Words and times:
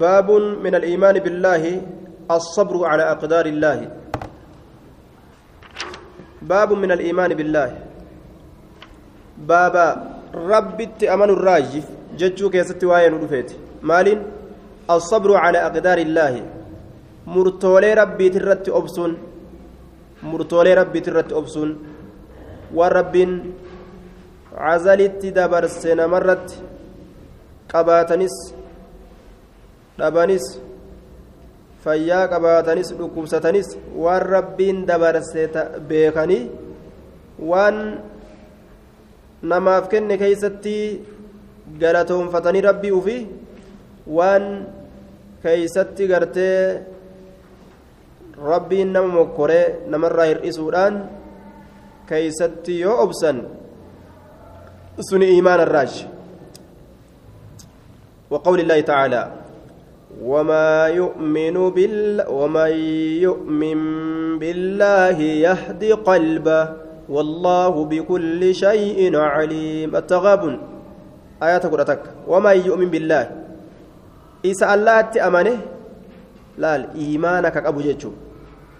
باب 0.00 0.30
من 0.64 0.74
الإيمان 0.74 1.18
بالله 1.18 1.82
الصبر 2.30 2.74
على 2.86 3.02
أقدار 3.14 3.46
الله. 3.46 3.78
باب 6.42 6.72
من 6.72 6.90
الإيمان 6.92 7.34
بالله. 7.34 7.70
بابا 9.38 9.86
ربي 10.34 11.08
أمن 11.14 11.30
الراجف 11.30 11.86
جتشو 12.18 12.50
كيست 12.50 12.84
واين 12.84 13.12
ودفيت 13.14 13.50
مال 13.82 14.08
الصبر 14.90 15.36
على 15.36 15.58
أقدار 15.68 15.98
الله. 15.98 16.34
مرتولي 17.26 17.94
ربي 17.94 18.28
ترت 18.28 18.68
أبسون. 18.68 19.12
مرتولي 20.22 20.74
ربي 20.74 21.00
ترت 21.00 21.32
أبسون. 21.32 21.70
ورب 22.74 23.14
عزلت 24.54 25.22
دبرسن 25.26 25.98
مرت 26.10 26.48
قباتنس 27.70 28.36
dhabanis 29.98 30.44
fayyaa 31.84 32.28
qabaatanis 32.32 32.88
dhukkubsatanis 32.98 33.68
waan 34.04 34.22
rabbiin 34.34 34.78
dabarse 34.88 35.42
beekanii 35.88 36.42
waan 37.50 37.76
namaaf 39.52 39.88
kenne 39.92 40.16
keeysatti 40.22 40.76
galatoonfatanii 41.82 42.64
rabbii 42.68 42.94
ufi 43.00 43.18
waan 44.18 44.44
keeysatti 45.44 46.08
gartee 46.12 46.58
rabbiin 48.50 48.92
nama 48.92 49.08
mokkoree 49.18 49.66
namarraa 49.92 50.26
hir'isuudhaan 50.30 50.94
keeysatti 52.08 52.80
yoo 52.80 52.96
obsan 53.04 53.38
suni 55.10 55.26
iimaana 55.36 55.68
irraash 55.68 55.98
وقول 58.30 58.60
الله 58.60 58.80
تعالى 58.80 59.22
وما 60.22 60.86
يؤمن 60.86 61.56
بال 61.70 62.24
ومن 62.28 62.72
يؤمن 63.26 63.78
بالله 64.38 65.18
يهدي 65.20 65.92
قلبه 65.92 66.62
والله 67.08 67.84
بكل 67.84 68.54
شيء 68.54 69.16
عليم. 69.16 69.96
التغابن 69.96 70.58
آيات 71.42 71.66
قرأتك. 71.66 72.02
ومن 72.28 72.56
يؤمن 72.66 72.88
بالله. 72.90 73.24
إسا 74.46 74.74
الله 74.74 75.00
تأمنه 75.00 75.58
لا 76.58 76.86
إيمانك 76.94 77.56
أبو 77.56 77.80
جيتشو. 77.80 78.10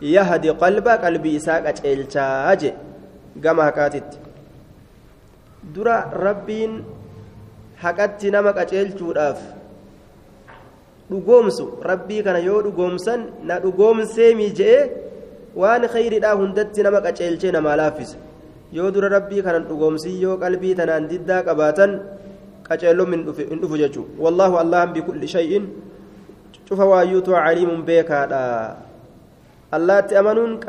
يهدي 0.02 0.50
قلبه 0.50 0.94
قلبي 0.94 1.36
إساك 1.36 1.66
أجلشاج 1.86 2.62
كما 3.44 3.70
كاتت 3.70 4.20
درا 5.74 6.12
ربين 6.12 6.84
حقت 7.80 8.20
نمك 8.26 8.58
أجلشو 8.58 9.12
dhugoomsu 11.10 11.64
rabbii 11.90 12.22
kana 12.26 12.38
yoo 12.48 12.60
dhugoomsan 12.66 13.20
na 13.48 13.60
dhugoomseemi 13.64 14.50
je'e 14.58 14.78
waan 15.62 15.88
khayridhaa 15.94 16.34
hundatti 16.40 16.82
nama 16.86 17.00
qaceelchee 17.06 17.52
namaa 17.56 17.76
laaffisa 17.82 18.18
yoo 18.72 18.90
dura 18.94 19.08
rabbii 19.16 19.42
kanan 19.46 19.66
dhugoomsii 19.70 20.16
yoo 20.24 20.36
qalbii 20.42 20.74
tanaan 20.80 21.08
diddaa 21.12 21.42
qabaatan 21.48 21.90
qaceelloom 22.68 23.12
hin 23.16 23.60
dhufu 23.62 23.76
jechuu 23.82 24.06
wallaahu 24.24 24.58
allahan 24.62 24.92
bikulli 24.96 25.28
shay'in 25.36 25.68
cufa 26.68 26.84
waayyuutu 26.92 27.36
caliimun 27.36 27.82
beekaadha 27.88 28.42
allaatti 29.78 30.16
amanuun 30.22 30.60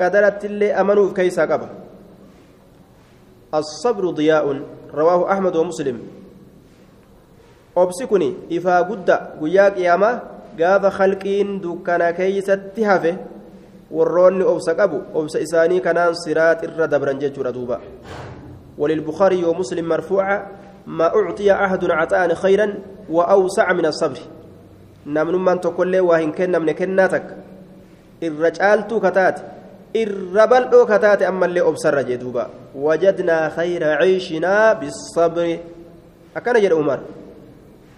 qadarattillee 0.00 0.74
amanuuf 0.84 1.14
keeysaa 1.20 1.46
qaba 1.54 1.68
الصبر 3.52 4.10
ضياء 4.10 4.44
رواه 4.94 5.20
أحمد 5.32 5.54
ومسلم 5.56 5.96
obsi 7.76 8.06
kun 8.06 8.22
ifaa 8.48 8.82
gudda 8.84 9.36
guyyaa 9.40 9.70
qiyaamaa 9.70 10.20
gaafa 10.56 10.90
khalqiin 10.90 11.60
dukkana 11.62 12.12
keeysatti 12.12 12.82
hafe 12.82 13.18
warroonni 13.90 14.44
obsa 14.44 14.74
qabu 14.74 15.02
obsa 15.14 15.40
isaanii 15.40 15.80
kanaan 15.80 16.14
siraax 16.24 16.62
irra 16.62 16.86
dabran 16.88 17.20
jechuudha 17.20 17.52
duuba. 17.52 17.80
وللبخاري 18.78 19.44
ومسلم 19.44 19.88
مرفوعة 19.88 20.46
ما 20.86 21.06
أعطي 21.06 21.52
أحد 21.52 21.90
عطاء 21.90 22.34
خيرا 22.34 22.74
وأوسع 23.10 23.72
من 23.72 23.86
الصبر 23.86 24.18
نمن 25.06 25.34
من 25.34 25.60
تقول 25.60 26.00
وهن 26.00 26.32
كنا 26.32 26.58
من 26.58 26.72
كناتك 26.72 27.36
الرجال 28.22 28.86
كتات 28.86 29.40
الربل 29.96 30.84
كتات 30.84 31.22
أما 31.22 31.46
اللي 31.46 31.60
أبصر 31.60 32.04
وجدنا 32.74 33.48
خير 33.48 33.84
عيشنا 33.84 34.72
بالصبر 34.72 35.58
أكن 36.36 36.60
جل 36.60 36.72
عمر 36.72 37.00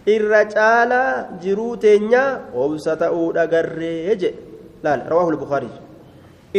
irra 0.06 0.44
caalaa 0.54 1.38
jiruu 1.42 1.76
teenyaa 1.76 2.52
obsa 2.54 2.96
ta'uu 2.96 3.32
dhagarree 3.36 4.16
je. 4.20 4.30
Laal 4.84 5.00
rawaahu 5.10 5.30
lbukaarii 5.36 5.74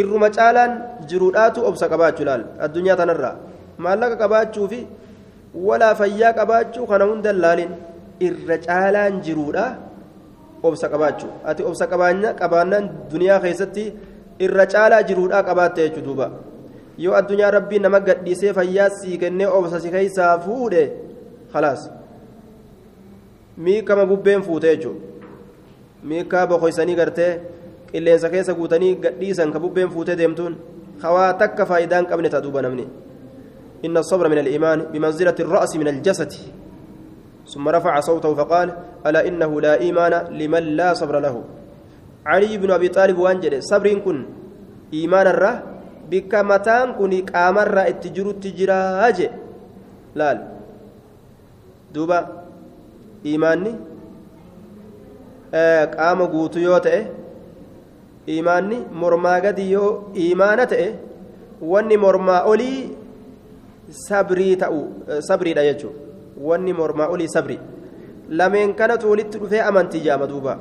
irruma 0.02 0.30
caalaan 0.38 0.72
jiruudhaatu 1.10 1.66
obsa 1.70 1.90
qabaachuu 1.90 2.26
laal 2.30 2.44
addunyaa 2.66 2.96
tanarraa. 3.02 3.36
Maallaqa 3.78 4.16
qabaachuu 4.24 4.68
fi 4.72 4.80
walaa 5.68 5.96
fayyaa 6.00 6.34
qabaachuu 6.40 6.88
kana 6.92 7.06
hunda 7.10 7.34
laalin 7.34 7.72
irra 8.28 8.58
caalaan 8.68 9.22
jiruudha 9.26 9.66
obsa 10.64 10.90
qabaachuu. 10.94 11.30
Ati 11.46 11.64
obsa 11.64 11.86
qabaannaan 11.88 12.90
duniyaa 13.12 13.40
keessatti 13.46 13.86
irra 14.48 14.66
caalaa 14.74 15.04
jiruudhaa 15.10 15.44
qabaatte 15.50 15.82
jechuu 15.88 16.04
duuba. 16.08 16.32
Yoo 16.98 17.14
addunyaa 17.20 17.52
rabbii 17.58 17.80
nama 17.80 18.00
gadhiisee 18.00 18.54
fayyaa 18.58 18.90
sii 18.90 19.18
kennee 19.22 19.48
obsa 19.58 19.80
si 19.84 19.90
keessaa 19.96 20.40
fuudhe 20.40 20.84
khalaas 21.54 21.82
miikama 23.58 24.06
bubbeen 24.06 24.44
fuute 24.44 24.68
jechuudha 24.76 25.00
miikaa 26.04 26.48
boqoysanii 26.48 26.96
gartee 26.96 27.32
qilleensa 27.92 28.30
keessa 28.30 28.54
guutanii 28.54 28.96
gadhiisan 29.08 29.52
ka 29.54 29.60
bubbeen 29.60 29.90
fuutee 29.90 30.20
deemtuun 30.22 30.62
hawaa 31.04 31.34
takka 31.34 31.66
faayidaa 31.66 32.00
hin 32.00 32.10
qabne 32.14 32.30
taduuba 32.30 32.62
namni 32.62 32.88
إن 33.86 33.98
الصبر 33.98 34.30
من 34.30 34.38
الإيمان 34.38 34.80
بمنزلة 34.94 35.38
الرأس 35.40 35.76
من 35.76 35.88
الجسد 35.88 36.32
ثم 37.48 37.70
رفع 37.70 38.00
صوته 38.00 38.34
فقال 38.34 38.68
ألا 39.06 39.28
إنه 39.28 39.62
لا 39.62 39.74
إيمان 39.80 40.14
لمن 40.40 40.64
لا 40.80 40.94
صبر 40.94 41.20
له 41.20 41.36
علي 42.26 42.58
بن 42.58 42.72
أبي 42.72 42.88
طالب 42.90 43.18
وانجل 43.18 43.64
صبر 43.64 43.88
كن 44.06 44.18
إيمان 44.94 45.28
الره 45.28 45.54
بك 46.10 46.34
متان 46.36 46.88
كن 46.98 47.14
قامر 47.30 47.78
اتجر 47.92 48.26
التجراج 48.30 49.20
لا 50.16 50.30
دوبا 51.94 52.45
imaanni 53.34 53.72
qaama 55.96 56.28
guutuu 56.34 56.66
yoo 56.68 56.80
ta'e 56.88 57.02
imaanni 58.38 58.78
mormaa 59.02 59.40
gadi 59.46 59.72
yoo 59.72 59.92
imaana 60.28 60.66
ta'e 60.74 60.88
wanni 61.72 61.98
mormaa 62.06 62.42
olii 62.52 62.80
sabrii 64.08 64.56
ta'u 64.64 64.82
sabriidha 65.30 65.66
jechuudha 65.70 66.00
wanni 66.50 66.78
mormaa 66.82 67.10
olii 67.16 67.32
sabrii 67.36 67.60
lameen 68.30 68.76
kanatu 68.82 69.10
walitti 69.12 69.42
dhufee 69.42 69.66
amantii 69.70 70.06
jaama 70.08 70.28
duuba 70.34 70.58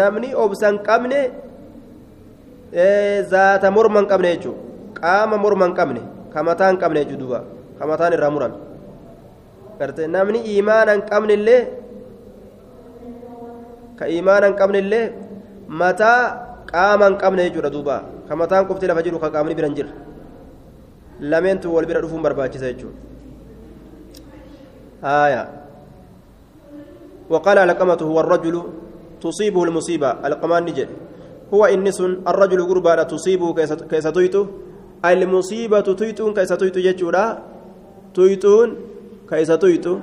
namni 0.00 0.34
obsan 0.44 0.78
qabne 0.88 1.20
zaata 3.34 3.70
morma 3.70 4.00
hin 4.00 4.08
qabne 4.14 4.32
jechuudha 4.36 4.62
qaama 5.02 5.36
morma 5.44 5.68
hin 5.70 5.76
qabne 5.82 6.02
kamataa 6.32 6.72
hin 6.72 6.80
qabne 6.84 7.04
jechuudha 7.04 7.20
duuba 7.22 7.44
kamataan 7.78 8.12
irraa 8.18 8.34
murame. 8.36 8.67
Garte 9.80 10.02
namni 10.16 10.40
imaana 10.58 10.96
hin 10.96 11.04
qabnillee 11.10 11.62
ka 13.98 14.12
imaana 14.18 14.50
hin 14.50 14.56
qabnillee 14.62 15.04
mataa 15.82 16.22
qaama 16.72 17.10
hin 17.10 17.18
qabne 17.24 17.42
jechuudha 17.48 17.74
duuba 17.76 17.98
ka 18.28 18.40
mataan 18.44 18.70
qofti 18.70 18.90
lafa 18.92 19.04
jiru 19.08 19.20
ka 19.26 19.34
qaamni 19.36 19.58
bira 19.58 19.68
hin 19.70 19.76
jirre 19.80 19.92
lameentu 21.34 21.76
wal 21.76 21.86
bira 21.90 22.02
dhufuun 22.06 22.24
barbaachisa 22.28 22.72
jechuudha 22.72 23.08
آية 25.04 25.42
وقال 27.30 27.58
علقمة 27.58 28.00
هو 28.02 28.20
الرجل 28.20 28.62
تصيبه 29.20 29.64
المصيبة 29.64 30.10
القمان 30.26 30.64
نجد 30.64 30.88
هو 31.54 31.64
إنس 31.64 32.00
الرجل 32.00 32.60
قربا 32.68 33.02
تصيبه 33.02 33.54
كيس 33.90 34.02
تويتو 34.02 34.46
المصيبة 35.04 35.80
تويتون 35.80 36.34
كيس 36.34 36.48
تويتو 36.48 36.80
جتشورا 36.80 37.24
تويتون 38.14 38.68
ka 39.28 39.36
isa 39.40 39.56
tuytu 39.60 40.00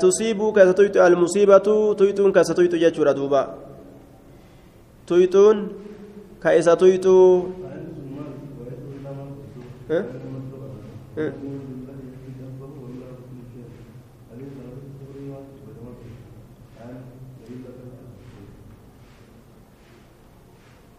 tusiibuu 0.00 0.52
ka 0.52 0.62
isa 0.64 0.74
tuytu 0.74 0.98
almusiibatu 1.02 1.94
tuytuun 1.98 2.32
ka 2.32 2.40
isa 2.46 2.54
tuytu 2.54 2.76
jechuudha 2.80 3.12
duuba 3.14 3.42
tuytuun 5.06 5.58
ka 6.40 6.54
isa 6.56 6.76
tuytu 6.76 7.16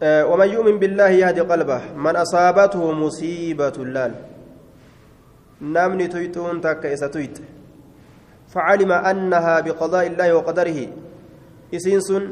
ومن 0.02 0.48
يؤمن 0.48 0.78
بالله 0.78 1.08
يهدي 1.08 1.40
قلبه. 1.40 1.80
من 1.96 2.16
أصابته 2.16 2.92
مصيبة 2.92 3.76
اللال. 3.78 4.12
نمني 5.62 6.06
تيتون 6.08 6.60
تك 6.60 6.86
إساتويت 6.86 7.38
فعلم 8.48 8.92
أنها 8.92 9.60
بقضاء 9.60 10.06
الله 10.06 10.34
وقدره. 10.34 10.78
إسينسون 11.74 12.24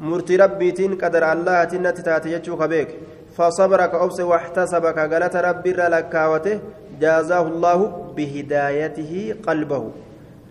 مرتي 0.00 0.36
ربيتين 0.36 0.94
قدر 0.94 1.32
الله 1.32 1.64
تنتي 1.64 2.02
تاتي 2.02 2.50
خبيك 2.60 2.88
فصبر 3.36 3.86
كأبس 3.86 4.20
واحتسب 4.20 4.84
كغلت 4.96 5.36
ربي 5.36 5.72
لكاوته 5.72 6.58
جازاه 7.00 7.46
الله 7.52 7.78
بهدايته 8.16 9.34
قلبه. 9.46 9.84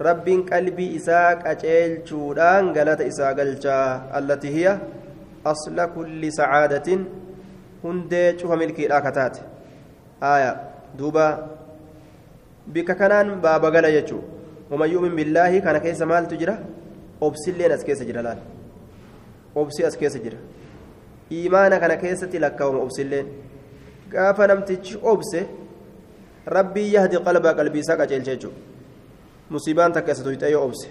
رب 0.01 0.27
قلبي 0.53 0.95
إساك 0.97 1.47
أجيل 1.47 2.07
شودان 2.09 2.63
غلت 2.77 3.01
إساق 3.01 3.37
التي 4.19 4.49
هي 4.55 4.77
أصل 5.51 5.77
كل 5.95 6.21
سعادة 6.39 6.87
هندي 7.83 8.39
شوف 8.39 8.51
ملكي 8.51 8.85
الآكتات 8.85 9.35
آية 10.23 10.51
دوبا. 10.97 11.27
بك 12.67 12.91
كنان 12.99 13.41
بابا 13.41 13.69
غلا 13.69 13.89
يجو. 13.97 14.19
ومن 14.71 14.89
يؤمن 14.89 15.15
بالله 15.15 15.59
كان 15.59 15.77
كيس 15.77 16.01
مال 16.01 16.27
تجرى 16.27 16.55
أبسلين 17.23 17.71
أسكيس 17.71 18.03
جرى 18.03 18.21
لأن. 18.21 18.39
أبسي 19.57 19.87
أسكيس 19.87 20.17
جرى 20.17 20.39
إيمانا 21.31 21.77
كان 21.77 21.93
كيستي 22.01 22.37
لكاوم 22.39 22.75
أبسلين 22.85 23.27
gaafa 24.11 24.47
namtichi 24.47 24.95
obse 25.03 25.39
rabbii 26.47 26.93
yahdi 26.93 27.17
qalba 27.25 27.51
qalbii 27.59 27.81
isaa 27.83 27.97
qaceelcha 27.99 28.31
jechuudha 28.35 28.55
musiibaan 29.51 29.91
takka 29.91 30.11
isa 30.15 30.23
tuyxee 30.23 30.51
yoo 30.51 30.63
obse 30.69 30.87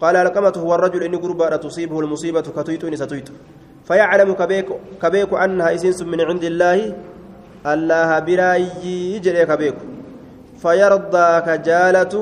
قال 0.00 0.16
القمة 0.16 0.52
هو 0.56 0.74
الرجل 0.74 1.02
إني 1.02 1.16
قربا 1.16 1.56
تصيبه 1.56 2.00
المصيبة 2.00 2.40
كتويت 2.40 2.94
ستويت. 2.94 3.28
فيعلم 3.88 4.32
كبيك 4.32 4.68
كبيك 5.02 5.32
أنها 5.32 5.74
إسنس 5.74 6.02
من 6.04 6.20
عند 6.20 6.44
الله 6.44 6.78
الله 7.66 8.10
براي 8.18 8.68
يجري 9.16 9.46
كبيك 9.48 9.78
فيرضى 10.62 11.28
كجالة 11.46 12.14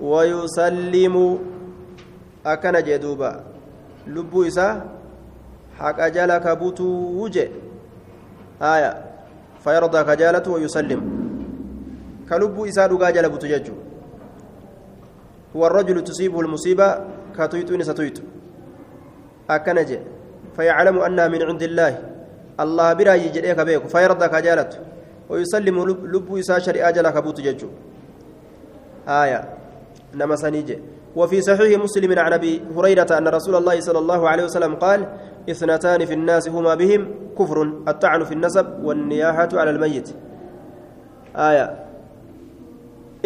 ويسلم. 0.00 1.16
أكن 2.46 2.74
جدوبا. 2.86 3.32
لبو 4.06 4.46
إسا 4.46 4.68
حق 5.78 5.98
أجالك 6.00 6.46
بوتو 6.48 6.86
وجه. 7.20 7.48
آية. 8.62 8.92
فيرضى 9.64 10.00
كجالة 10.04 10.46
ويسلم. 10.52 11.00
كلبو 12.30 12.64
إسا 12.70 12.86
دقا 12.86 13.10
جل 13.10 13.28
بوتو 13.28 13.46
ججو. 13.46 13.74
هو 15.56 15.66
الرجل 15.66 16.04
تصيبه 16.04 16.40
المصيبة 16.40 16.88
كتويت 17.36 17.82
ستويت 17.82 18.18
أكن 19.50 19.78
جه. 19.84 20.00
فيعلم 20.58 20.98
أنها 20.98 21.28
من 21.30 21.42
عند 21.42 21.62
الله. 21.62 21.92
الله 22.58 22.92
برا 22.98 23.14
يجريك 23.14 23.60
بيك 23.60 23.86
فيرضى 23.86 24.26
كجالة 24.28 24.70
ويسلم 25.30 25.76
لب 26.12 26.28
إسا 26.36 26.58
شريعة 26.58 26.90
جل 26.90 27.06
كبوتو 27.14 27.42
ججو. 27.46 27.68
آية. 29.06 29.40
نما 30.18 30.36
سنيجي. 30.36 30.78
وفي 31.16 31.38
صحيح 31.40 31.78
مسلم 31.78 32.18
عن 32.18 32.32
أبي 32.32 32.62
هريرة 32.76 33.06
أن 33.18 33.28
رسول 33.28 33.54
الله 33.54 33.80
صلى 33.80 33.98
الله 33.98 34.20
عليه 34.28 34.44
وسلم 34.44 34.74
قال 34.74 35.00
إثنتان 35.50 36.04
في 36.04 36.14
الناس 36.14 36.48
هما 36.48 36.74
بهم 36.74 37.02
كفر 37.38 37.62
الطعن 37.62 38.24
في 38.24 38.32
النسب 38.34 38.66
والنياحة 38.84 39.48
على 39.52 39.70
الميت. 39.70 40.08
آية. 41.36 41.66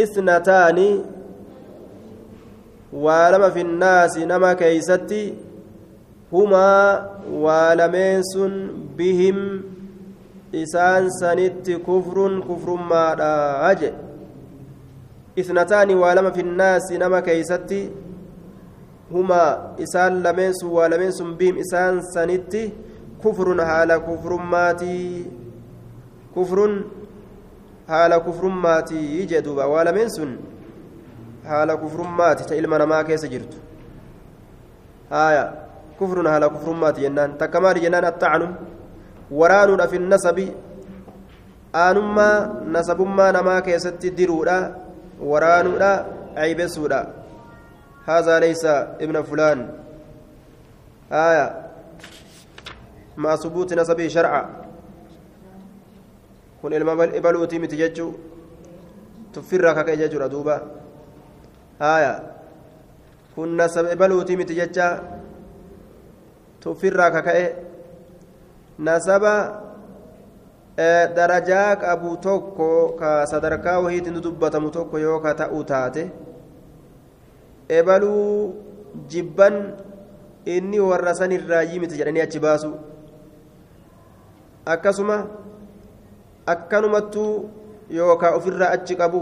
إثنتان. 0.00 0.78
ولما 2.92 3.48
في 3.50 3.60
الناس 3.60 4.18
نما 4.18 4.52
كيستي 4.52 5.51
هما 6.32 7.10
ولمنس 7.30 8.36
بهم 8.98 9.62
إسان 10.54 11.10
سنت 11.10 11.70
كفر 11.70 12.40
كفر 12.40 12.68
ما 12.90 13.04
أجل 13.70 13.92
اثنتان 15.38 15.94
ولما 15.94 16.30
في 16.30 16.40
الناس 16.40 16.92
نما 16.92 17.20
كيستي. 17.20 17.90
هما 19.12 19.74
إسان 19.82 20.22
لمنس 20.22 20.64
ولمنس 20.64 21.22
بهم 21.22 21.58
إسان 21.58 22.00
سنتي 22.02 22.72
كفر 23.24 23.64
حال 23.64 23.96
كفر 23.96 24.36
ماتي. 24.36 25.26
كفر 26.36 26.82
حال 27.88 28.16
كفر 28.16 28.46
ماتي 28.48 29.20
يجدوبا 29.20 29.64
ولمنس 29.64 30.20
حال 31.44 31.74
كفر 31.74 32.02
ماتي. 32.02 32.44
تإلما 32.44 32.78
نما 32.78 33.02
كيس 33.02 33.24
جرت. 33.26 33.54
آية. 35.12 35.61
كفر 36.02 36.18
حال 36.32 36.44
كفر 36.54 36.72
ماتي 36.82 37.00
جنان 37.02 37.30
تكمار 37.38 37.78
جنان 37.78 38.04
وران 39.30 39.80
في 39.90 39.96
النسب 39.96 40.38
آنما 41.86 42.28
نسب 42.74 43.00
ما 43.18 43.26
نما 43.36 43.60
كيستي 43.64 44.08
ديرودا 44.18 44.58
waraanuudha 45.22 45.90
ceybessuudha 46.34 47.00
هذا 48.02 48.34
ليس 48.42 48.64
ابن 48.98 49.22
فلان 49.22 49.58
آية 51.12 51.46
مع 53.16 53.36
ثبوت 53.36 53.78
نسبه 53.78 54.08
شرعا 54.08 54.42
kun 56.62 56.72
ilma 56.72 56.94
ibaluutii 57.10 57.58
miti 57.58 57.76
jechuu 57.76 58.14
tuffirraa 59.34 59.74
kaka'e 59.74 59.98
jechuudha 59.98 60.30
duuba 60.30 60.62
haya 61.78 62.22
kun 63.34 63.58
nasaba 63.58 63.90
ibaluutii 63.90 64.38
miti 64.38 64.54
jecha 64.54 65.02
tuffirraa 66.62 67.10
kaka'e 67.10 67.44
nasaba 68.78 69.34
darajaa 71.16 71.76
qabu 71.76 72.16
tokko 72.16 72.96
ka 73.00 73.26
sadarkaa 73.26 73.78
wahiitiin 73.84 74.22
dubbatamu 74.22 74.70
tokko 74.70 74.98
yoo 74.98 75.18
ka 75.20 75.34
ta'u 75.42 75.64
taate 75.64 76.04
ebaluu 77.68 78.54
jibban 79.08 79.76
inni 80.54 80.80
warra 80.80 81.14
san 81.14 81.32
irraa 81.32 81.62
yimiti 81.62 81.96
jedhanii 82.00 82.24
achi 82.24 82.40
baasu 82.40 82.72
akkasuma 84.74 85.16
akkanumattuu 86.54 87.50
yookaa 87.98 88.34
ofirraa 88.38 88.70
achi 88.78 88.94
qabu 88.96 89.20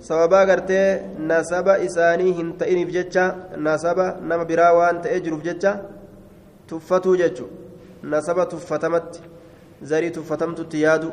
sababaa 0.00 0.46
gartee 0.46 1.02
nasaba 1.18 1.78
isaanii 1.78 2.32
hin 2.32 2.52
ta'iniif 2.58 2.90
jecha 2.90 3.34
nasaba 3.56 4.16
nama 4.20 4.44
biraa 4.44 4.72
waan 4.72 5.02
ta'ee 5.02 5.20
jiruuf 5.20 5.42
jecha 5.42 5.80
tuffatuu 6.66 7.16
jechuudha. 7.16 7.54
nasaba 8.02 8.46
tuffatamatti 8.46 9.20
zarii 9.82 10.10
tuffatamtutti 10.10 10.82
yaadu 10.82 11.12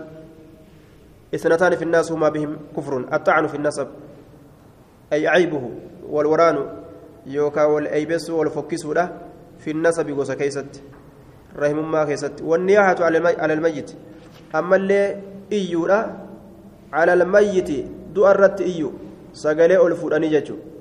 اثنتان 1.35 1.75
في 1.75 1.83
الناس 1.83 2.11
هما 2.11 2.29
بهم 2.29 2.57
كفر 2.77 2.97
الطعن 3.13 3.47
في 3.47 3.55
النسب 3.55 3.87
أي 5.13 5.27
عيبه 5.27 5.69
والوران 6.09 6.69
يوكا 7.25 7.63
والأيبس 7.63 8.29
والفكس 8.29 8.85
له 8.85 9.17
في 9.59 9.71
النسب 9.71 10.09
غوسا 10.11 10.33
كيست 10.33 10.83
رحم 11.57 11.91
ما 11.91 12.05
كيست 12.05 12.41
والنياحة 12.41 13.03
على 13.03 13.53
الميت 13.53 13.91
أما 14.55 14.75
اللي 14.75 15.21
إيولا 15.51 16.15
du'a 18.15 18.31
irratti 18.37 18.63
iyyu? 18.75 18.93
Sagalee 19.43 19.77
ol 19.87 19.95
fuudhanii 20.01 20.33
jechuudha 20.37 20.75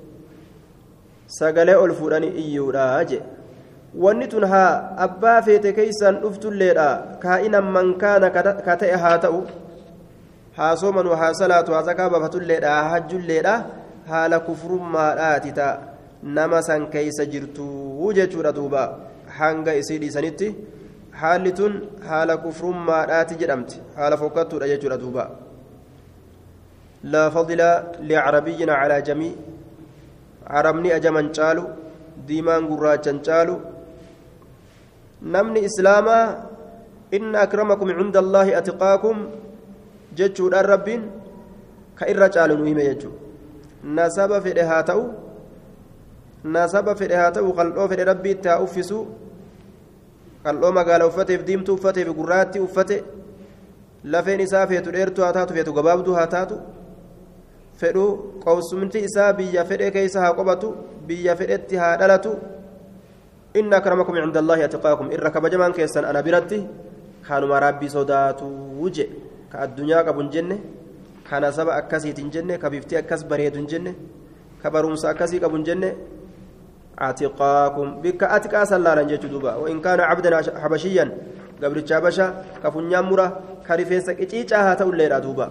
sagalee 1.27 1.75
ol 1.75 1.93
fuudhanii 1.93 2.33
iyyuudha 2.41 3.05
jee. 3.09 3.21
Wanni 4.03 4.27
tun 4.27 4.43
haa 4.43 4.97
abbaa 5.05 5.41
feete 5.41 5.73
keeysaan 5.77 6.19
dhuftulleedha 6.23 6.87
kaa'inan 7.23 7.71
mankaana 7.77 8.29
ka 8.29 8.75
ta'e 8.81 8.97
haa 9.03 9.17
ta'u. 9.25 9.41
Haa 10.57 10.75
sooman 10.75 11.07
haa 11.21 11.33
salaatu 11.33 11.73
haa 11.73 11.83
zakaa 11.89 12.09
baafatulleedha 12.09 12.75
haa 12.75 12.89
hajjulleedha 12.93 13.55
haala 14.11 14.39
kufurummaadhaati 14.39 15.51
ta'a. 15.59 15.79
Nama 16.23 16.61
san 16.61 16.87
keessa 16.93 17.25
jirtuu 17.25 18.13
jechuudha 18.13 18.51
duuba. 18.59 18.83
Hanga 19.39 19.75
isii 19.81 19.97
dhiisanitti. 20.03 20.55
Haalli 21.21 21.51
tun 21.51 21.81
haala 22.09 22.37
kufurummaadhaati 22.37 23.35
jedhamti. 23.41 23.81
Haala 23.95 24.17
fokkattuudha 24.17 24.67
jechuudha 24.67 24.97
duuba. 24.97 25.29
لا 27.13 27.29
فضل 27.29 27.61
لعربي 28.09 28.71
على 28.71 29.01
جميع 29.01 29.33
عربني 30.47 30.95
أجمن 30.95 31.33
شالو 31.33 31.63
ديمان 32.27 32.61
قراجا 32.69 33.13
شالو 33.27 33.55
namni 35.21 35.59
islaamaa 35.59 36.35
inna 37.17 37.39
akramakum 37.45 37.89
cinda 37.99 38.19
allaahi 38.19 38.53
atiqaakum 38.59 39.17
jechuudhaan 40.19 40.65
rabbiin 40.65 41.03
ka 41.95 42.09
irra 42.13 42.29
caalu 42.29 42.57
nu 42.59 42.65
hime 42.69 42.83
jechuudha 42.89 43.17
nasaba 43.99 44.41
fedhe 44.41 44.63
haa 44.71 44.83
ta'u 44.89 45.03
nasaba 46.57 46.95
fedhe 46.95 47.15
haa 47.21 47.31
ta'u 47.37 47.53
qal'oo 47.59 47.87
fedhe 47.91 48.05
rabbiitti 48.11 48.47
haa 48.51 48.59
uffisu 48.67 48.99
qal'oo 50.45 50.71
magaala 50.79 51.07
uffateef 51.11 51.45
diimtuu 51.49 51.75
uffateef 51.79 52.07
gurraatti 52.19 52.59
uffate 52.67 52.97
lafeen 54.03 54.39
isaa 54.47 54.65
fedhu 57.77 58.05
qobsumti 58.43 58.99
isaa 59.07 59.33
biyya 59.33 59.65
fedhe 59.65 59.91
keessa 59.91 60.21
haa 60.21 60.33
qobatu 60.33 60.75
biyya 61.07 61.35
fedhetti 61.35 61.75
haa 61.75 61.95
dhalatu. 61.97 62.35
إن 63.55 63.73
أكرمكم 63.73 64.15
عند 64.15 64.37
الله 64.37 64.65
أتقاكم 64.65 65.05
إن 65.15 65.19
ركب 65.19 65.43
جمان 65.47 65.71
كيسان 65.71 66.03
أنا 66.05 66.21
برتي 66.21 66.59
كانوا 67.27 67.59
ربي 67.59 67.87
صداتو 67.87 68.47
وجه 68.83 69.07
كالدنيا 69.51 69.99
قبل 70.07 70.29
جنة 70.29 70.57
كان 71.29 71.43
سبا 71.51 71.71
أكسي 71.77 72.11
تنجنة 72.17 72.55
كبيفتي 72.59 72.99
أكس 72.99 73.23
بريد 73.23 73.55
جنة 73.71 73.93
كبرومس 74.63 75.05
أكسي 75.05 75.39
قبل 75.39 75.63
جنة 75.63 75.89
أتقاكم 76.99 77.87
بك 78.03 78.21
أتقى 78.23 78.61
سلالا 78.71 79.03
جيتو 79.09 79.27
دوبا 79.31 79.55
وإن 79.55 79.79
كان 79.79 79.99
عبدا 79.99 80.29
حبشيا 80.63 81.05
قبل 81.63 81.77
الشابشة 81.79 82.27
كفنيا 82.63 83.01
مرة 83.07 83.27
كريفيسك 83.67 84.19
إيجا 84.19 84.57
هاتو 84.67 84.89
الليلة 84.91 85.19
دوبا 85.25 85.47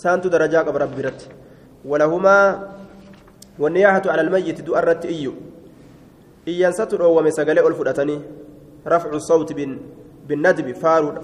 سانتو 0.00 0.28
درجة 0.32 0.58
قبل 0.66 0.80
ربي 0.80 0.96
برتي 1.02 1.28
ولهما 1.84 2.68
والنياحة 3.58 4.02
على 4.06 4.20
الميت 4.20 4.60
دو 4.60 4.76
أردت 4.76 5.06
إيو 5.06 5.32
iyyansatu 6.46 6.98
dhoowwame 6.98 7.30
sagalee 7.30 7.62
ol 7.62 7.74
fudhatanii 7.74 8.20
rafcu 8.84 9.20
sawti 9.20 9.54
binnadbi 10.26 10.74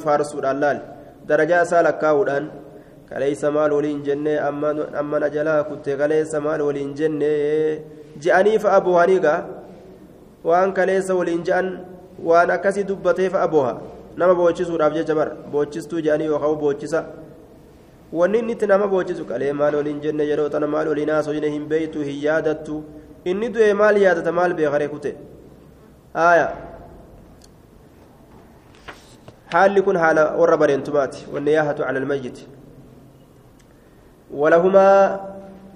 faarsuudhaan 0.05 0.61
laal 0.63 0.79
darajaa 1.27 1.63
isaa 1.67 1.83
lakkaa'uudhaan 1.83 2.47
kaleeysa 3.09 3.51
maal 3.51 3.73
waliin 3.73 4.03
jenne 4.07 4.39
ammana 5.01 5.31
jalaa 5.37 5.65
kutte 5.65 5.97
kaleessa 5.97 6.41
maal 6.41 6.63
waliin 6.69 6.95
jenne 6.95 7.31
je'anii 8.23 8.59
fa'a 8.65 8.81
boohanii 8.81 9.19
gaa 9.27 9.41
waan 10.45 10.73
kaleessa 10.79 11.19
waliin 11.19 11.43
je'an 11.49 11.69
waan 12.31 12.51
akkasii 12.57 12.85
dubbatee 12.91 13.31
fa'a 13.35 13.49
booha 13.49 13.75
nama 14.17 14.35
boochisuudhaaf 14.35 14.95
jecha 14.99 15.15
bar 15.15 15.29
boochistuu 15.53 16.01
je'anii 16.07 16.31
yookaan 16.31 16.59
boochisa 16.63 17.05
wanni 18.13 18.39
inni 18.39 18.53
itti 18.53 18.67
nama 18.67 18.87
boochisu 18.87 19.25
qalee 19.25 19.53
maal 19.53 19.75
waliin 19.75 20.01
jenne 20.01 20.25
yeroo 20.31 20.49
tana 20.49 20.67
maal 20.67 20.89
waliin 20.89 21.11
haasofne 21.11 21.51
hin 21.51 21.67
beeytu 21.69 22.01
hin 22.01 22.23
yaadattu 22.27 22.83
inni 23.25 23.49
du'e 23.55 23.73
maal 23.75 23.97
yaadata 23.97 24.33
maal 24.33 24.55
beekaree 24.55 24.89
kute 24.89 25.11
aya 26.15 26.47
haalli 29.53 29.83
kun 29.83 29.97
haala 29.97 30.31
warra 30.41 30.57
bareentumaati 30.57 31.27
wanniyaahatu 31.35 31.83
cala 31.83 31.99
almayyit 32.05 32.39
ولهما 34.29 34.89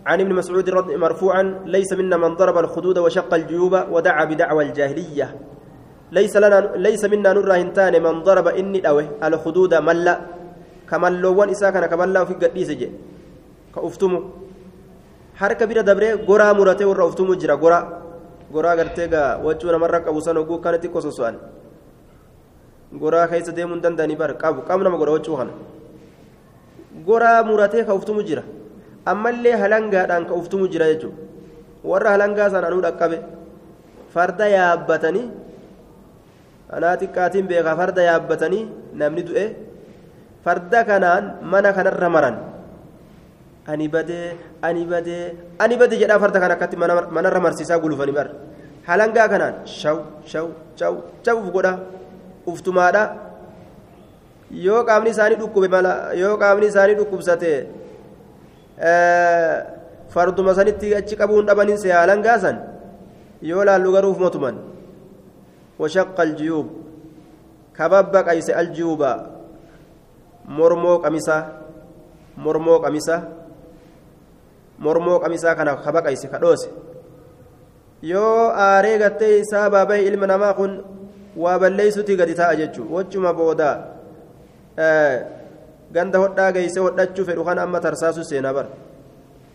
عن 0.07 0.21
ابن 0.21 0.33
مسعود 0.35 0.71
مرفوعا 1.05 1.43
ليس 1.65 1.93
منا 1.93 2.17
من 2.17 2.35
ضرب 2.35 2.59
الخدود 2.59 2.99
وشق 2.99 3.35
الجيوب 3.35 3.75
ودعا 3.91 4.25
بدعوى 4.25 4.65
الجاهلية 4.65 5.37
ليس 6.13 6.37
لنا 6.37 6.73
ليس 6.77 7.05
منا 7.05 7.33
نرى 7.33 7.61
هنتان 7.61 8.03
من 8.03 8.23
ضرب 8.23 8.47
إني 8.49 8.89
أوه 8.89 9.09
الخدود 9.25 9.75
ملا 9.75 10.21
كمن 10.93 11.13
لوان 11.25 11.49
إساكنا 11.57 11.87
كمن 11.93 12.09
لا 12.13 12.25
في 12.29 12.35
قديس 12.37 12.71
كأفتمه 13.75 14.21
harka 15.41 15.67
bira 15.67 15.83
dabree 15.83 16.17
goraa 16.29 16.55
muratee 16.55 16.85
warra 16.85 17.07
uftumu 17.11 17.35
jira 17.41 17.57
goraa 17.57 17.83
goraa 18.53 18.77
gartee 18.77 19.09
gaa 19.09 19.39
wachuu 19.45 19.73
namarra 19.75 20.01
qabu 20.07 20.21
san 20.21 20.37
oguu 20.37 20.59
kanatti 20.65 20.89
kososo'an 20.95 21.37
goraa 23.03 23.27
keessa 23.33 23.53
deemuu 23.57 23.75
hin 23.77 23.83
danda'anii 23.85 24.19
bar 24.23 24.31
qabu 24.43 24.63
qabu 24.69 24.85
nama 24.85 24.97
godha 25.01 25.13
wachuu 25.17 25.37
kana 25.41 25.53
goraa 27.09 27.43
muratee 27.49 27.85
ka 27.89 27.95
uftumu 28.01 28.23
jira 28.29 28.43
ammallee 29.13 29.57
halangaadhaan 29.63 30.29
ka 30.31 30.35
uftumu 30.41 30.69
jira 30.75 30.87
jechuudha 30.93 31.17
warra 31.91 32.11
halangaa 32.15 32.51
san 32.55 32.65
anuu 32.69 32.83
dhaqqabe 32.87 33.19
farda 34.15 34.47
yaabbatanii 34.57 35.27
anaa 36.77 36.95
xiqqaatiin 37.03 37.47
beekaa 37.51 37.77
farda 37.81 38.03
yaabbatanii 38.11 38.65
namni 39.01 39.23
du'e 39.29 39.47
farda 40.45 40.81
kanaan 40.85 41.25
mana 41.53 41.71
kanarra 41.77 42.09
maran. 42.17 42.37
ani 43.67 43.87
badee 43.89 44.35
ani 44.63 44.83
badee 44.91 45.35
ani 45.59 45.75
badee 45.81 45.99
jedhaa 46.03 46.19
farda 46.23 46.39
kan 46.43 46.51
akkatti 46.55 46.77
manarra 47.17 47.41
marsiisaa 47.47 47.79
gulufanii 47.79 48.15
bar 48.19 48.29
halangaa 48.89 49.27
kanaan 49.33 49.55
shaw 49.81 49.97
shaw 50.33 50.47
shaw 50.79 50.95
shawuf 51.25 51.47
godha 51.55 51.73
uftumaadha 52.53 53.03
yoo 54.67 54.83
qaamni 54.89 55.11
isaanii 55.15 55.39
dhukkube 55.43 55.69
mala 55.75 55.93
yoo 56.23 56.35
qaamni 56.43 56.67
isaanii 56.73 56.99
dhukkubsate 57.01 57.53
farduma 60.15 60.55
sanitti 60.59 60.95
achi 61.01 61.15
qabuun 61.21 61.47
dhabanin 61.47 61.79
see 61.83 61.95
halangaa 62.01 62.39
san 62.45 62.57
yoo 63.51 63.63
laallu 63.69 63.93
garuuf 63.97 64.19
motuman 64.25 64.57
washaqqa 65.79 66.23
aljiyuub 66.27 66.67
kababba 67.79 68.21
qayse 68.29 68.53
mormoo 70.47 70.99
qamisaa 70.99 71.43
mormoo 72.37 72.79
qamisaa 72.81 73.23
mormoo 74.79 75.19
qamisaa 75.21 75.55
kana 75.55 75.77
kabaqayse 75.77 76.29
kadhoose 76.29 76.71
yoo 78.03 78.51
aaree 78.51 78.99
gattee 78.99 79.39
isaa 79.39 79.71
baaba'ee 79.71 80.07
ilma 80.09 80.27
namaa 80.27 80.55
kun 80.55 80.85
waa 81.37 81.59
balleeysutii 81.59 82.17
gadi 82.17 82.35
ta'a 82.35 82.57
jechuun 82.57 82.89
wachuma 82.91 83.33
booda 83.35 83.71
ganda 85.93 86.19
hodhaa 86.19 86.53
geeyse 86.53 86.81
hodhachuu 86.81 87.25
fedhu 87.25 87.45
kan 87.45 87.59
amma 87.59 87.81
tarsaasu 87.81 88.25
seenaa 88.25 88.55
bara 88.55 88.69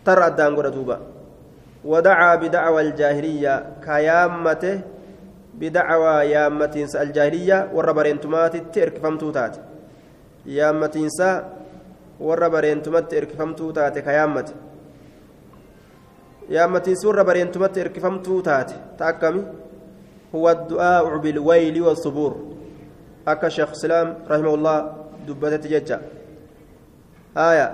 tarra 0.04 0.26
addaan 0.32 0.54
godha 0.54 0.70
duuba 0.70 0.98
ودعا 1.84 2.34
بدعوى 2.34 2.80
الجاهلية 2.80 3.66
كيامته 3.86 4.80
بدعوى 5.54 6.14
يامتينس 6.30 6.96
الجاهلية 6.96 7.68
والربرينتمات 7.74 8.56
ترك 10.48 10.60
فمتوتات 10.68 10.96
يامتينس 10.98 11.20
والربرينتمات 12.20 13.10
ترك 13.10 13.30
فمتوتات 13.38 13.98
كيامته 13.98 14.54
yaammatiin 16.48 16.96
suurra 16.96 17.24
bareentumatti 17.24 17.80
hirkifamtuu 17.80 18.42
taate 18.42 18.74
taakkami 18.96 19.42
huwa 20.32 20.50
addu'aa'u 20.50 21.18
bilwayli 21.24 21.80
wasubuur 21.80 22.36
akka 23.26 23.50
sheekh 23.56 23.72
islaam 23.76 24.14
rahimahullah 24.28 24.76
dubbatetti 25.26 25.68
jecha 25.72 25.98
haya 27.34 27.66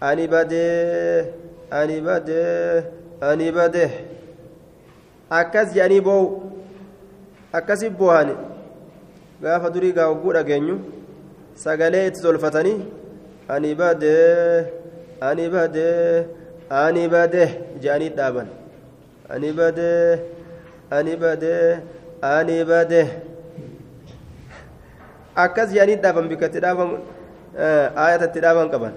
ani 0.00 0.28
badee 0.28 1.32
ani 1.70 2.00
badee 2.08 2.84
ani 3.30 3.52
badee 3.52 3.90
akkas 5.30 5.72
jedhanii 5.74 6.00
boo'u 6.00 6.52
akkasi 7.52 7.90
boo'ani 7.90 8.36
gaafa 9.42 9.70
durii 9.70 9.92
gaa 9.92 10.10
hogguu 10.12 10.36
dhageenyu 10.38 10.76
sagalee 11.62 12.06
itti 12.08 12.22
tolfatanii 12.24 12.78
ani 13.54 13.70
badee 13.80 14.66
ani 15.28 15.46
badee 15.54 16.26
ani 16.82 17.04
badee 17.14 17.48
jedhanii 17.82 18.10
dhaaban 18.18 18.48
ani 19.34 19.50
badee 19.58 20.18
ani 20.90 21.14
badee 21.22 21.80
ani 22.34 22.58
badee 22.70 23.06
akkas 25.44 25.68
jedhanii 25.74 26.02
dhaaban 26.04 26.30
bikkatti 26.32 26.64
dhaaban 26.66 26.90
aayatatti 28.04 28.44
dhaaban 28.44 28.68
qaban 28.74 28.94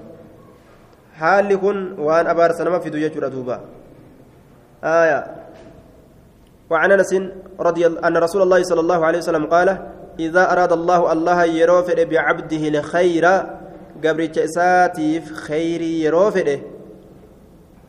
haalli 1.19 1.57
kun 1.63 1.77
waan 2.09 2.25
abaarsa 2.33 2.63
nama 2.67 2.83
fidu 2.85 3.03
jechuudha 3.05 3.33
duuba 3.37 3.57
آية 4.83 5.19
وعن 6.69 6.91
انس 6.91 7.11
رضي 7.59 7.87
ان 7.87 8.17
رسول 8.17 8.41
الله 8.41 8.63
صلى 8.63 8.79
الله 8.79 9.05
عليه 9.05 9.19
وسلم 9.19 9.45
قال 9.45 9.77
اذا 10.19 10.51
اراد 10.51 10.71
الله 10.71 11.11
الله 11.11 11.43
يروفد 11.43 12.09
بعبده 12.09 12.67
الخير 12.67 13.25
قبر 14.03 14.29
اساتيف 14.37 15.33
خير 15.33 15.81
يروفده 15.81 16.59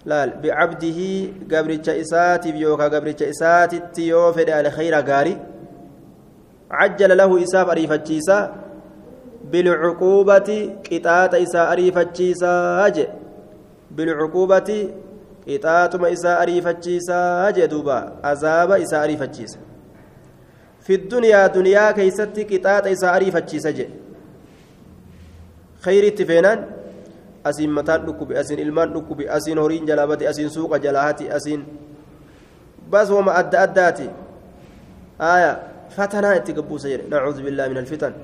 laal 0.06 0.30
bicabdihi 0.42 1.46
gabricha 1.52 1.94
isaatiif 2.02 2.56
yookaa 2.56 2.88
gabricha 2.94 3.26
isaatitti 3.34 4.08
yoo 4.08 4.32
fedhe 4.36 4.54
alkhayra 4.60 5.02
gaari 5.08 5.34
cajjala 6.76 7.18
lahu 7.20 7.38
isaaf 7.46 7.72
ariifachiisa 7.74 8.36
bilcuquubati 9.52 10.58
qixaaxa 10.88 11.42
isaa 11.46 11.68
ariifachiisaa 11.74 12.88
je 12.98 13.06
bilcuquubati 14.00 14.78
qixaaxuma 15.46 16.14
isaa 16.16 16.38
ariifachiisaa 16.44 17.52
je 17.58 17.68
duuba 17.74 17.98
azaaba 18.32 18.78
isaa 18.84 19.02
ariifachiisa 19.08 19.67
keeysatti 20.88 22.44
qixaaxa 22.50 22.90
isaa 22.96 23.12
ariifachiisa 23.12 23.72
je 23.78 23.86
khayritti 25.84 26.24
feenaan 26.30 26.64
asiin 27.44 27.70
mataan 27.70 28.06
dhukkube 28.06 28.38
asiin 28.38 28.58
ilmaan 28.58 28.92
dhukkube 28.94 29.28
asiin 29.36 29.58
horiin 29.58 29.86
jalaa 29.86 30.06
bate 30.06 30.28
asiin 30.28 30.50
suuqa 30.50 30.78
jalaa 30.78 31.04
hati 31.10 31.30
asiin 31.30 31.62
bas 32.90 33.10
wama 33.10 33.34
adda 33.40 33.60
addaati 33.66 34.08
aya 35.18 35.52
fatanaa 35.96 36.34
itti 36.40 36.52
gabbuusa 36.52 36.88
jedhe 36.88 37.08
nacuudu 37.12 37.44
billaahi 37.46 37.70
min 37.74 37.78
alfitan 37.84 38.14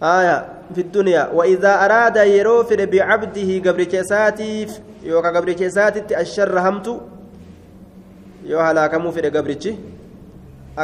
aya 0.00 0.36
fi 0.74 0.82
dunyaa 0.96 1.28
waidaa 1.38 1.76
araada 1.84 2.24
yeroo 2.24 2.64
fedhe 2.64 2.86
bicabdihi 2.86 3.60
gabricha 3.60 4.00
isaatiif 4.06 4.80
yookaa 5.10 5.32
gabricha 5.32 5.64
isaatitti 5.72 6.14
asharra 6.22 6.62
hamtu 6.66 7.00
yoo 8.50 8.62
halaakamuu 8.62 9.12
fedhe 9.12 9.30
gabrichi 9.30 9.78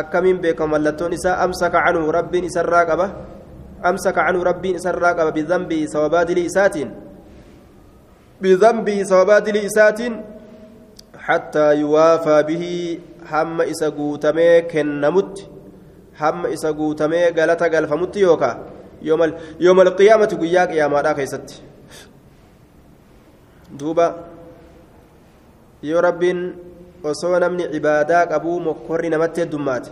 akkamiin 0.01 0.43
beekama 0.43 0.77
mallattoon 0.77 1.13
isaa 1.19 1.39
amsaka 1.47 1.85
canhu 1.87 2.13
rabbiin 2.19 2.51
isarraa 2.51 2.85
qaba 2.91 3.07
amsaka 3.83 4.27
canhu 4.27 4.45
rabbiin 4.51 4.77
isarraa 4.83 5.15
qaba 5.15 5.31
bidambii 5.39 5.87
sawabaadilii 5.95 6.47
isaatiin 6.51 6.91
بذنبه 8.43 9.03
سببات 9.03 9.49
لإسات 9.49 10.01
حتى 11.27 11.67
يوافى 11.83 12.37
به 12.49 12.65
هم 13.31 13.61
إسا 13.61 13.89
قوتمي 13.89 14.63
كنمت 14.63 15.35
هم 16.21 16.47
إسا 16.47 16.71
قوتمي 16.71 17.25
قالتا 17.37 17.67
قال 17.73 17.85
فمت 17.89 18.17
يوكا 18.17 18.51
يوم, 19.03 19.23
ال... 19.23 19.33
يوم 19.61 19.81
القيامة 19.81 20.31
قياك 20.43 20.71
يا 20.81 20.87
يو 25.83 25.99
رب 26.01 26.23
osoo 27.11 27.39
namni 27.45 27.65
cibaadaa 27.73 28.27
qabuu 28.33 28.59
mokkorri 28.67 29.09
namatti 29.15 29.41
heddummaate 29.43 29.91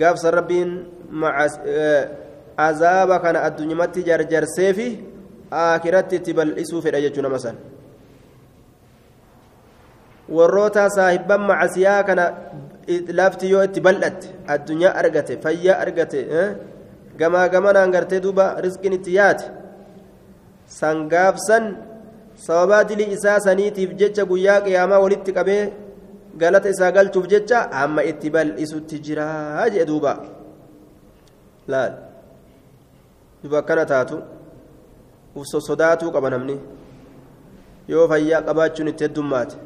gaafsan 0.00 0.34
rabbiin 0.38 0.70
azaaba 2.68 3.16
kana 3.24 3.42
addunyumatti 3.48 4.06
jarjarseefi 4.08 4.88
aakiratti 5.62 6.16
itti 6.20 6.36
bal'isuu 6.38 6.82
fedha 6.84 7.00
jechuu 7.06 7.24
nama 7.26 7.38
san 7.38 7.56
warroota 10.38 10.88
saahibban 10.96 11.42
macasiyaa 11.50 12.02
kana 12.08 12.24
lafti 13.20 13.50
yoo 13.50 13.64
itti 13.68 13.80
bal'atte 13.88 14.28
addunyaa 14.54 14.94
argate 15.02 15.38
fayyaa 15.44 15.80
argate 15.84 16.20
gamaa 17.18 17.48
gamanaan 17.48 17.90
gartee 17.96 18.20
duuba 18.24 18.46
risqiin 18.66 18.96
itti 18.98 19.14
yaate 19.18 19.44
san 20.78 21.08
gaafsan 21.08 21.64
sababaa 22.36 22.84
dilii 22.84 23.12
isaa 23.16 23.40
saniitiif 23.40 23.94
jecha 24.00 24.24
guyyaa 24.24 24.60
qiyaamaa 24.60 24.98
walitti 25.04 25.32
qabee 25.32 25.72
galata 26.36 26.68
isaa 26.68 26.90
galchuuf 26.92 27.26
jecha 27.32 27.60
amma 27.82 28.02
itti 28.10 28.30
bal'isutti 28.30 28.98
jiraa 29.06 29.68
jee 29.70 29.86
duuba. 29.90 30.12
Laal. 31.68 31.92
Duba 33.42 33.58
akkana 33.58 33.86
taatu. 33.86 34.18
Uf 35.34 35.46
sodaatuu 35.68 36.10
qaba 36.12 36.30
namni. 36.30 36.58
Yoo 37.88 38.08
fayyaa 38.08 38.42
qabaachuun 38.42 38.88
itti 38.88 39.04
heddummaate 39.04 39.56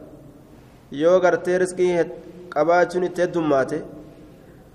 yoo 0.92 1.20
gartee 1.20 1.58
riskii 1.58 2.04
qabaachuun 2.54 3.04
itti 3.04 3.22
heddummaate 3.22 3.82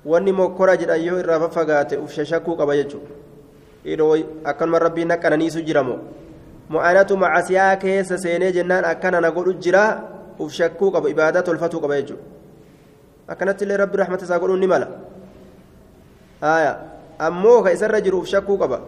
wanni 0.05 0.31
mokkora 0.31 0.77
jedhan 0.77 1.05
yoo 1.05 1.19
irraa 1.19 1.39
faffagaate 1.39 1.97
uf 1.97 2.11
shashakkuu 2.11 2.57
qaba 2.57 2.75
jechuudha. 2.75 4.19
Akkanuma 4.43 4.79
rabbiin 4.79 5.07
naqananiisu 5.07 5.61
jiramoo 5.61 5.99
mu'anatu 6.69 7.17
macasiyaa 7.17 7.75
keessa 7.83 8.17
seenee 8.17 8.51
jennaan 8.51 8.85
akkana 8.85 9.21
na 9.21 9.31
godhu 9.31 9.53
jira 9.63 9.83
uf 10.39 10.51
shakkuu 10.53 10.91
qaba 10.91 11.09
ibaadaa 11.09 11.43
tolfatuu 11.43 11.81
qaba 11.81 11.99
jechuudha 12.01 12.23
akkanatti 13.27 13.65
illee 13.65 13.77
rabbi 13.83 13.97
rahmata 14.03 14.25
isaa 14.25 14.39
godhuun 14.39 14.59
ni 14.59 14.67
mala 14.67 14.87
haaya 16.41 16.71
ammoo 17.29 17.59
ka 17.63 17.73
isarra 17.77 18.01
jiru 18.01 18.21
uf 18.21 18.29
shakkuu 18.33 18.57
qaba 18.63 18.79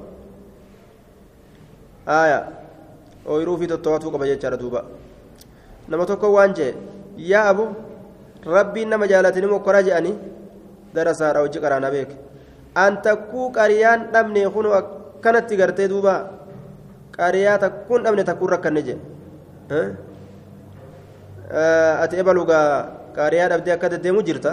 haaya 2.06 2.40
ooyiruu 3.26 3.58
fi 3.62 3.68
tottoobatuu 3.74 4.12
qaba 4.16 4.30
jechaadha 4.32 4.58
duuba 4.64 4.86
nama 5.88 6.06
tokko 6.06 6.34
waan 6.38 6.54
jee 6.54 6.74
yaa 7.18 7.54
rabbiin 8.46 8.90
nama 8.90 9.08
jaalatanii 9.08 9.50
mokkora 9.50 9.84
je'anii 9.84 10.16
darasaadha 10.96 11.40
hojii 11.46 11.62
qaraana 11.66 11.92
beeke 11.92 12.16
an 12.76 13.02
takkuu 13.02 13.52
qariyaan 13.58 14.08
dhabne 14.14 14.50
kun 14.56 14.68
akkanatti 14.80 15.58
gartee 15.58 15.88
duuba 15.94 16.14
qariyaa 17.18 17.58
takkuun 17.64 18.04
dhabne 18.04 18.24
takkuun 18.24 18.52
rakkanne 18.56 18.82
jedhe 18.88 19.82
ati 22.04 22.16
ebalugaa 22.22 22.66
qariyaa 23.18 23.50
dhabdee 23.54 23.74
akka 23.78 23.90
deddeemu 23.94 24.22
jirta 24.28 24.52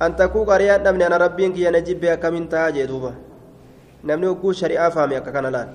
an 0.00 0.14
takkuu 0.20 0.44
qariyaan 0.46 0.82
dhabne 0.84 1.04
ana 1.06 1.18
rabbiin 1.24 1.52
kiyya 1.54 1.70
na 1.70 1.80
jibbee 1.80 2.10
akkamiin 2.16 2.48
ta'a 2.48 2.70
jee 2.76 2.86
duuba 2.90 3.12
namni 4.02 4.26
hogguu 4.26 4.52
shari'aa 4.60 4.90
faame 4.90 5.16
akka 5.20 5.32
kana 5.36 5.50
laal 5.56 5.68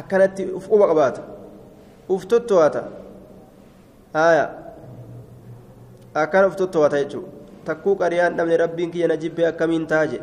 akkanatti 0.00 0.46
uf 0.58 0.68
quba 0.72 0.86
qabaata 0.90 1.22
uf 2.16 2.26
totto'ata 2.32 2.82
haaya 4.14 4.46
akkana 6.24 6.46
uf 6.52 6.56
totto'ata 6.62 6.96
jechuudha 7.02 7.30
takkuu 7.66 7.96
qariyaan 8.02 8.36
dhabne 8.38 8.56
rabbiin 8.64 8.90
kiyya 8.94 9.08
na 9.08 9.16
jibbee 9.16 9.46
akkamiin 9.50 9.86
ta'a 9.92 10.06
jee 10.12 10.22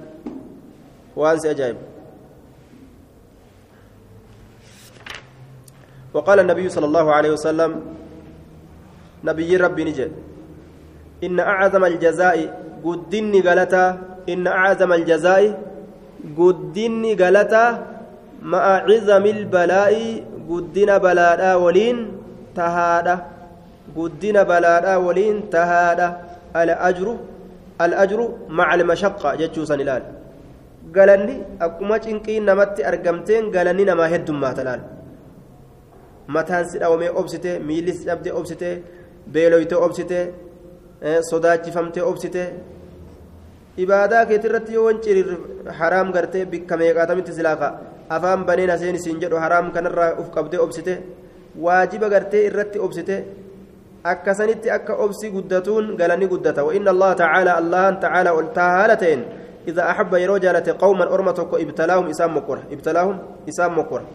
waan 1.16 1.40
si 1.44 1.48
ajaa'ibu 1.54 1.91
وقال 6.14 6.40
النبي 6.40 6.70
صلى 6.70 6.86
الله 6.86 7.06
عليه 7.14 7.32
وسلم 7.32 7.72
نبي 9.24 9.58
ربي 9.58 9.84
نجد 9.84 10.12
إن 11.24 11.40
أعظم 11.40 11.84
الجزاء 11.86 12.38
قدني 12.86 13.40
غلطة 13.42 13.86
إن 14.30 14.48
أعظم 14.48 14.94
الجزاء 14.94 15.44
قدني 16.38 17.12
غلطة 17.22 17.66
مع 18.42 18.64
عظم 18.90 19.26
البلاء 19.26 19.94
قدنا 20.50 20.98
بلاء 20.98 21.42
ولين 21.62 21.98
تهادة 22.56 23.16
قدنا 23.98 24.42
بلاء 24.44 24.86
ولين 25.02 25.50
تهادة 25.50 26.08
الأجر 26.56 27.08
الأجر 27.82 28.20
مع 28.50 28.68
المشقة 28.76 29.36
جتشو 29.40 29.64
سنلال. 29.66 30.04
قالني 30.96 31.36
أكما 31.62 31.98
تنقين 32.04 32.46
نمت 32.46 32.78
أرقمتين 32.90 33.44
قالني 33.56 33.84
نما 33.90 34.06
هدم 34.16 34.36
ما 34.44 34.52
تلال. 34.58 34.80
Mataan 36.36 36.66
si 36.70 36.80
dhawamee 36.82 37.12
obsite 37.22 37.52
miilli 37.68 37.94
si 37.98 38.04
dhabdee 38.10 38.34
obsite 38.40 38.70
beeloyte 39.34 39.76
obsite 39.86 40.20
sodaachifamtee 41.30 42.04
obsite 42.12 42.44
ibaadaa 43.84 44.26
keetii 44.30 44.50
irratti 44.52 44.74
yoo 44.78 44.86
wanciriir 44.90 45.30
haraam 45.80 46.12
gartee 46.16 46.46
bikka 46.54 46.78
meeqaatamitti 46.82 47.38
silaaqa 47.38 47.68
afaan 48.16 48.46
baneen 48.50 48.74
haseen 48.74 48.96
isiin 49.00 49.22
jedhu 49.24 49.44
haraam 49.44 49.72
kanarraa 49.76 50.12
uf 50.22 50.30
qabdee 50.36 50.64
obsite 50.66 50.94
waajiba 51.66 52.10
gartee 52.14 52.46
irratti 52.50 52.84
obsite 52.88 53.16
akkasanitti 54.04 54.74
akka 54.78 54.94
obsi 55.06 55.30
guddatuun 55.30 55.96
galanii 55.98 56.28
guddata 56.34 56.62
وإن 56.68 56.88
الله 56.88 57.12
تعالى 57.14 57.52
الله 57.62 57.86
تعالى 58.06 58.30
والتهالتين 58.30 59.20
إذا 59.68 59.84
أحب 59.92 60.12
يرو 60.14 60.38
جالت 60.38 60.70
قوما 60.70 61.06
أرمتك 61.14 61.54
ابتلاهم 61.54 62.06
إسام 62.10 62.38
مكورة 62.38 62.64
ابتلاهم 62.74 63.16
إسام 63.50 63.72
مكورة 63.80 64.06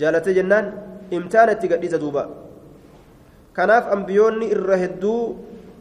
جالت 0.00 0.28
جنان 0.28 0.64
imtaanatti 1.10 1.68
gadhiisa 1.68 1.98
duuba 1.98 2.28
kanaaf 3.52 3.92
ambiyoonni 3.92 4.50
irra 4.54 4.76
hedduu 4.76 5.36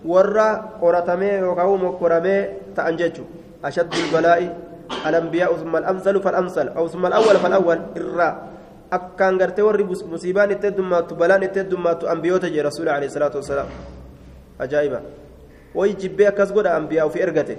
warra 0.05 0.77
qoratamee 0.79 1.39
yookaan 1.39 1.79
mokkoramee 1.85 2.39
ta'an 2.75 2.97
jechuun 2.97 3.27
ashaddu 3.63 3.97
balaa'i 4.13 4.49
alambiyaa 5.05 5.49
usma 5.49 5.77
al'amsalu 5.81 6.21
fal'amsal 6.21 6.69
usma 6.85 7.07
al'awwal 7.09 7.39
fal'awwal 7.43 7.81
irraa 7.97 8.33
akkaan 8.91 9.37
gartee 9.41 9.65
warri 9.65 9.83
musiibaan 9.83 10.51
itti 10.55 10.67
heddummaattu 10.69 11.15
balaan 11.15 11.43
itti 11.43 11.59
heddummaattu 11.59 12.09
ambiyoota 12.09 12.49
jee 12.49 12.63
rasuula 12.63 12.95
alayhi 12.95 13.13
salaatu 13.13 13.37
wasalaam 13.41 13.69
ajaa'iba 14.59 15.01
wayi 15.75 15.93
jibbee 16.01 16.27
akkas 16.31 16.53
godha 16.53 16.75
ambiyaa 16.79 17.05
ofii 17.09 17.23
ergate 17.27 17.57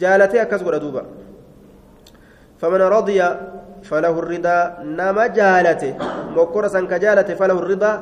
jaalatee 0.00 0.40
akkas 0.40 0.64
godha 0.66 0.80
duuba 0.80 1.04
فمن 2.60 2.80
رضي 2.80 3.20
فله 3.82 4.14
الرضا 4.22 4.58
نما 4.98 5.26
جالته. 5.26 5.92
مكورة 6.36 6.68
سنك 6.68 6.92
فله 7.40 7.58
الرضا. 7.62 7.92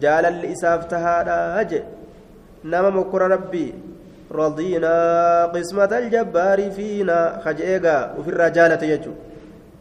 جال 0.00 0.24
الإساف 0.26 0.84
تهادا 0.84 1.80
نما 2.64 2.90
مكورة 2.90 3.26
ربي 3.26 3.74
رضينا 4.32 4.94
قسمة 5.54 5.92
الجبار 5.98 6.70
فينا. 6.70 7.40
خجيغا 7.44 7.96
وفي 8.18 8.30
الرجالة 8.30 8.82
يجو. 8.92 9.12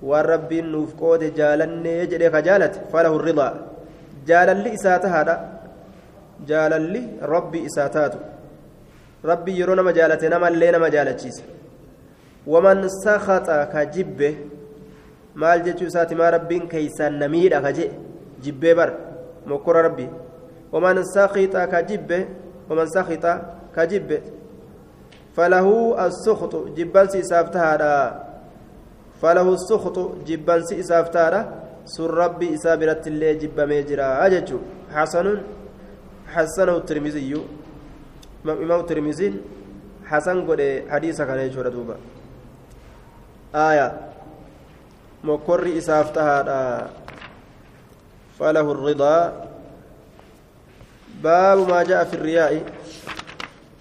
والرب 0.04 0.54
نفقود 0.54 1.22
جالني 1.40 2.00
يجري 2.00 2.30
خجالت 2.30 2.74
فله 2.92 3.16
الرضا. 3.16 3.50
جال 4.28 4.50
الإسات 4.50 5.06
هذا 5.06 5.36
جال 6.48 6.74
ربي 7.22 7.66
إساتاته 7.66 8.20
ربي 9.26 9.60
يرون 9.60 9.84
مجالته 9.84 10.28
نما 10.28 10.48
اللي 10.48 10.72
نما 10.72 10.90
جالتشيس 12.48 12.48
ومن 12.48 12.88
سخط 12.90 13.50
كجبه 13.74 14.36
maal 15.36 15.62
jechuu 15.64 15.88
isaati 15.88 16.16
maa 16.16 16.32
rabbiin 16.36 16.68
keeysaan 16.68 17.20
namiidha 17.20 17.62
ka 17.62 17.72
jee 17.78 17.92
jibbee 18.44 18.74
bar 18.80 18.90
mokkora 19.46 19.82
rabbi 19.88 20.08
waman 20.72 21.04
sakixa 21.14 21.68
ka 21.68 21.82
jibbe 21.90 22.18
waman 22.70 22.88
sakixa 22.96 23.34
ka 23.76 23.86
jibbe 23.88 24.18
falahu 25.36 25.96
assukxu 26.06 26.60
jibbansi 26.76 27.20
isaaf 27.24 27.52
tahaadha 27.56 27.94
falahu 29.22 29.56
sukxu 29.68 30.04
jibbansi 30.28 30.76
isaaf 30.84 31.12
tahaadha 31.16 31.42
sun 31.86 32.12
rabbi 32.22 32.54
isaa 32.58 32.78
biratti 32.78 33.10
illee 33.10 33.36
jibbamee 33.42 33.84
jira 33.84 34.30
jechuu 34.30 34.62
xasanun 34.94 35.40
xasanahu 36.34 36.82
tirmiziyyu 36.90 37.42
imaamu 38.44 38.84
tirmiziin 38.84 39.42
xasan 40.10 40.46
godhe 40.46 40.70
hadiisa 40.90 41.26
kana 41.26 41.48
jechuudha 41.48 41.72
duuba 41.72 41.96
aayaa 43.54 43.92
mokkorri 45.24 45.78
isaaf 45.82 46.14
tahaadha 46.14 46.60
falahu 48.40 48.72
الرضا 48.76 49.18
jaa 51.90 52.06
fi 52.06 52.18
riyaa'i 52.18 52.60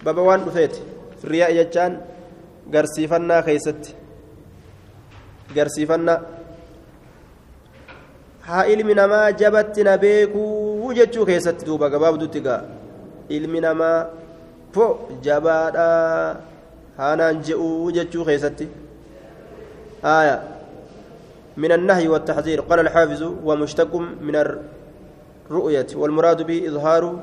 baba 0.03 0.21
waan 0.27 0.41
dhufeeti 0.45 0.81
fi 1.19 1.27
riyaa'i 1.33 1.55
jechaan 1.59 1.93
garsiifannaa 2.73 3.41
keeysatti 3.47 3.95
garsiifannaa 5.55 6.19
haa 8.49 8.65
ilmi 8.73 8.93
namaa 9.01 9.31
jabatti 9.43 9.87
na 9.87 9.95
beekuu 10.03 10.59
je'uu 10.89 10.93
jechuu 10.99 11.25
keessatti 11.31 11.65
duuba 11.69 11.89
gabaabdutti 11.93 12.41
gaa 12.47 12.61
ilmi 13.37 13.61
namaa 13.67 13.97
po 14.73 14.85
jabaadhaa 15.27 16.35
haanaan 16.99 17.41
je'uu 17.47 17.91
jechuu 17.97 18.25
keessatti 18.29 18.69
آية. 20.05 20.43
من 21.57 21.71
النهي 21.71 22.07
والتحذير. 22.07 22.61
قال 22.61 22.79
الحافظ 22.79 23.21
ومشتق 23.43 23.95
من 24.21 24.35
الرؤية 24.35 25.87
والمراد 25.95 26.41
به 26.41 26.67
إظهار 26.67 27.19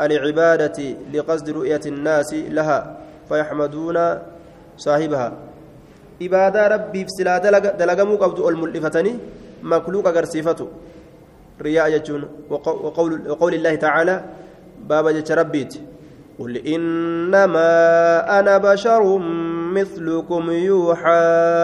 العبادة 0.00 0.78
لقصد 1.12 1.50
رؤية 1.50 1.80
الناس 1.86 2.34
لها 2.34 2.78
فيحمدون 3.28 4.18
صاحبها. 4.76 5.32
إبادة 6.22 6.68
ربي 6.68 7.04
بسلا 7.04 7.38
دلقمو 7.78 8.16
قبض 8.16 8.40
الملفتني 8.40 9.12
مخلوق 9.62 10.08
قرسيفته 10.08 10.68
رياء 11.62 11.88
يجون 11.88 12.22
وقول, 12.50 13.30
وقول 13.30 13.54
الله 13.54 13.74
تعالى 13.74 14.24
بابا 14.88 15.10
جت 15.12 15.32
ربيت. 15.32 15.91
قل 16.38 16.56
إنما 16.56 17.70
أنا 18.40 18.58
بشر 18.58 19.18
مثلكم 19.72 20.50
يوحى 20.50 21.22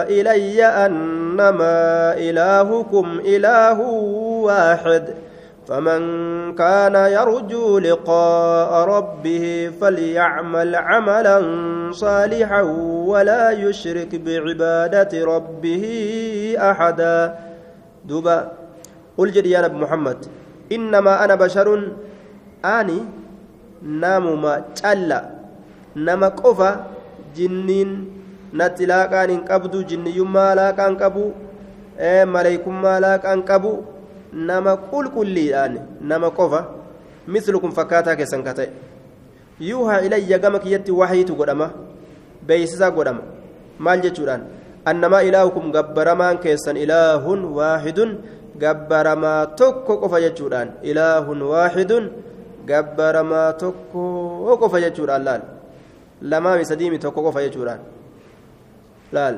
إلي 0.09 0.65
أنما 0.65 2.13
إلهكم 2.17 3.19
إله 3.25 3.81
واحد. 4.45 5.03
فمن 5.67 6.01
كان 6.55 6.95
يرجو 6.95 7.79
لقاء 7.79 8.89
ربه 8.89 9.71
فليعمل 9.81 10.75
عملا 10.75 11.37
صالحا 11.91 12.61
ولا 13.05 13.51
يشرك 13.51 14.15
بعبادة 14.15 15.25
ربه 15.25 15.85
أحدا. 16.57 17.35
دوبا 18.05 18.51
قل 19.17 19.45
يا 19.47 19.61
نبي 19.61 19.77
محمد 19.77 20.25
إنما 20.71 21.25
أنا 21.25 21.35
بشر 21.35 21.91
namuma 23.83 24.53
calla 24.75 25.19
nama 25.95 26.29
qofa 26.31 26.69
jinniin 27.35 27.91
natti 28.53 28.85
laaqaan 28.91 29.29
hin 29.29 29.41
qabdu 29.45 29.83
jinniyyummaa 29.83 30.55
laaqaan 30.55 30.97
qabu 30.97 31.33
maleekummaa 32.33 32.99
laaqaan 33.05 33.43
qabu 33.43 33.71
nama 34.33 34.75
qulqulliidhaan 34.91 35.79
nama 36.01 36.29
qofa 36.31 36.61
mislukum 37.27 37.71
fakkaataa 37.71 38.15
keessan 38.15 38.43
ka 38.43 38.53
ta'e. 38.53 38.69
Yuuhaa 39.59 40.01
ilayya 40.07 40.39
gama 40.39 40.59
kiyyatti 40.59 40.91
waxiitu 40.91 41.35
godhama 41.35 41.71
beeysisaa 42.47 42.91
godhama. 42.91 43.21
Maal 43.79 44.01
jechuudhaan? 44.01 44.47
Annamaa 44.85 45.21
ilaahukum 45.27 45.71
gabbaramaan 45.71 46.39
keessan 46.39 46.77
ilaahun 46.77 47.45
waaxidun 47.57 48.17
gabbaramaa 48.57 49.45
tokko 49.59 49.97
qofa 50.03 50.21
jechuudhaan 50.25 50.71
ilaahun 50.83 51.41
waaxidun 51.51 52.11
gabbaramaa 52.69 53.53
tokko 53.61 54.57
qofa 54.61 54.81
jechuudhaan 54.85 55.23
laal 55.27 55.41
lamaami 56.31 56.65
sadiimi 56.71 56.99
tokko 57.05 57.23
qofa 57.27 57.43
jechuudhaan 57.45 57.81
laal 59.17 59.37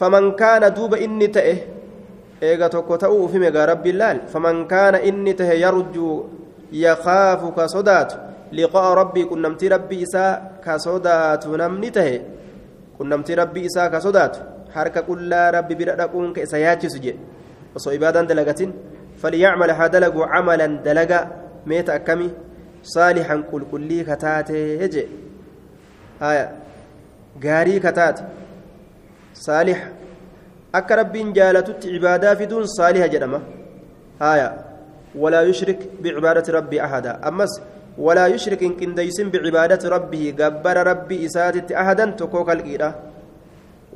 faman 0.00 0.26
kaana 0.40 0.70
duuba 0.76 0.98
inni 1.06 1.28
ta'e 1.36 1.54
eega 2.50 2.68
tokko 2.74 2.98
ta'uu 3.04 3.24
ufime 3.28 3.50
gaa 3.56 3.66
rabbiin 3.72 3.98
laal 4.02 4.18
faman 4.32 4.66
kaana 4.72 5.02
inni 5.10 5.34
tahe 5.40 5.56
yarjuu 5.64 6.14
yakaafu 6.84 7.52
ka 7.56 7.68
sodaatu 7.74 8.16
liqaa'a 8.58 8.94
rabbii 9.00 9.26
qunnamtii 9.32 9.72
rabbii 9.76 10.02
isaa 10.06 10.32
ka 10.64 10.78
sodaatu 10.86 11.56
namni 11.62 11.90
tahe 11.96 12.14
qunnamtii 12.98 13.40
rabbii 13.42 13.66
isaa 13.72 13.90
ka 13.94 14.00
sodaatu 14.06 14.40
harka 14.76 15.02
qullaa 15.10 15.50
rabbi 15.58 15.74
bira 15.80 15.98
dhaquun 16.00 16.32
ka 16.34 16.42
isa 16.46 16.58
yaachisu 16.66 16.98
jedhe 17.04 17.20
osoo 17.76 17.92
ibaadaan 17.98 18.26
dalagatin 18.30 18.72
فليعمل 19.22 19.70
هذا 19.70 20.12
عملا 20.16 20.66
دلقا 20.66 21.20
ميت 21.20 21.49
أكمي 21.68 22.30
صالحا 22.82 23.44
قل 23.52 23.64
قل 23.72 23.80
لي 23.80 24.04
كتاتي 24.04 24.80
يجي 24.80 25.06
آية 26.22 26.50
غاري 27.44 27.78
كتات 27.78 28.20
صالح 29.34 29.88
akka 30.78 30.96
rabbiin 31.00 31.34
jaalatutti 31.34 31.90
cibaadaa 31.92 32.36
fiduun 32.40 32.66
saaliha 32.76 33.08
jedhama 33.12 33.40
haya 34.20 34.48
walaa 35.22 35.42
yushrik 35.48 35.80
bicibaadati 36.02 36.54
rabbii 36.56 36.80
ahada 36.86 37.14
ammas 37.30 37.54
walaa 38.06 38.28
yushrik 38.34 38.60
hin 38.66 38.76
qindeysin 38.80 39.32
bicibaadati 39.32 39.90
rabbihi 39.94 40.32
gabbara 40.40 40.84
rabbii 40.90 41.20
isaatitti 41.28 41.78
ahadan 41.82 42.14
tokkoo 42.20 42.44
kalqiidha 42.50 42.90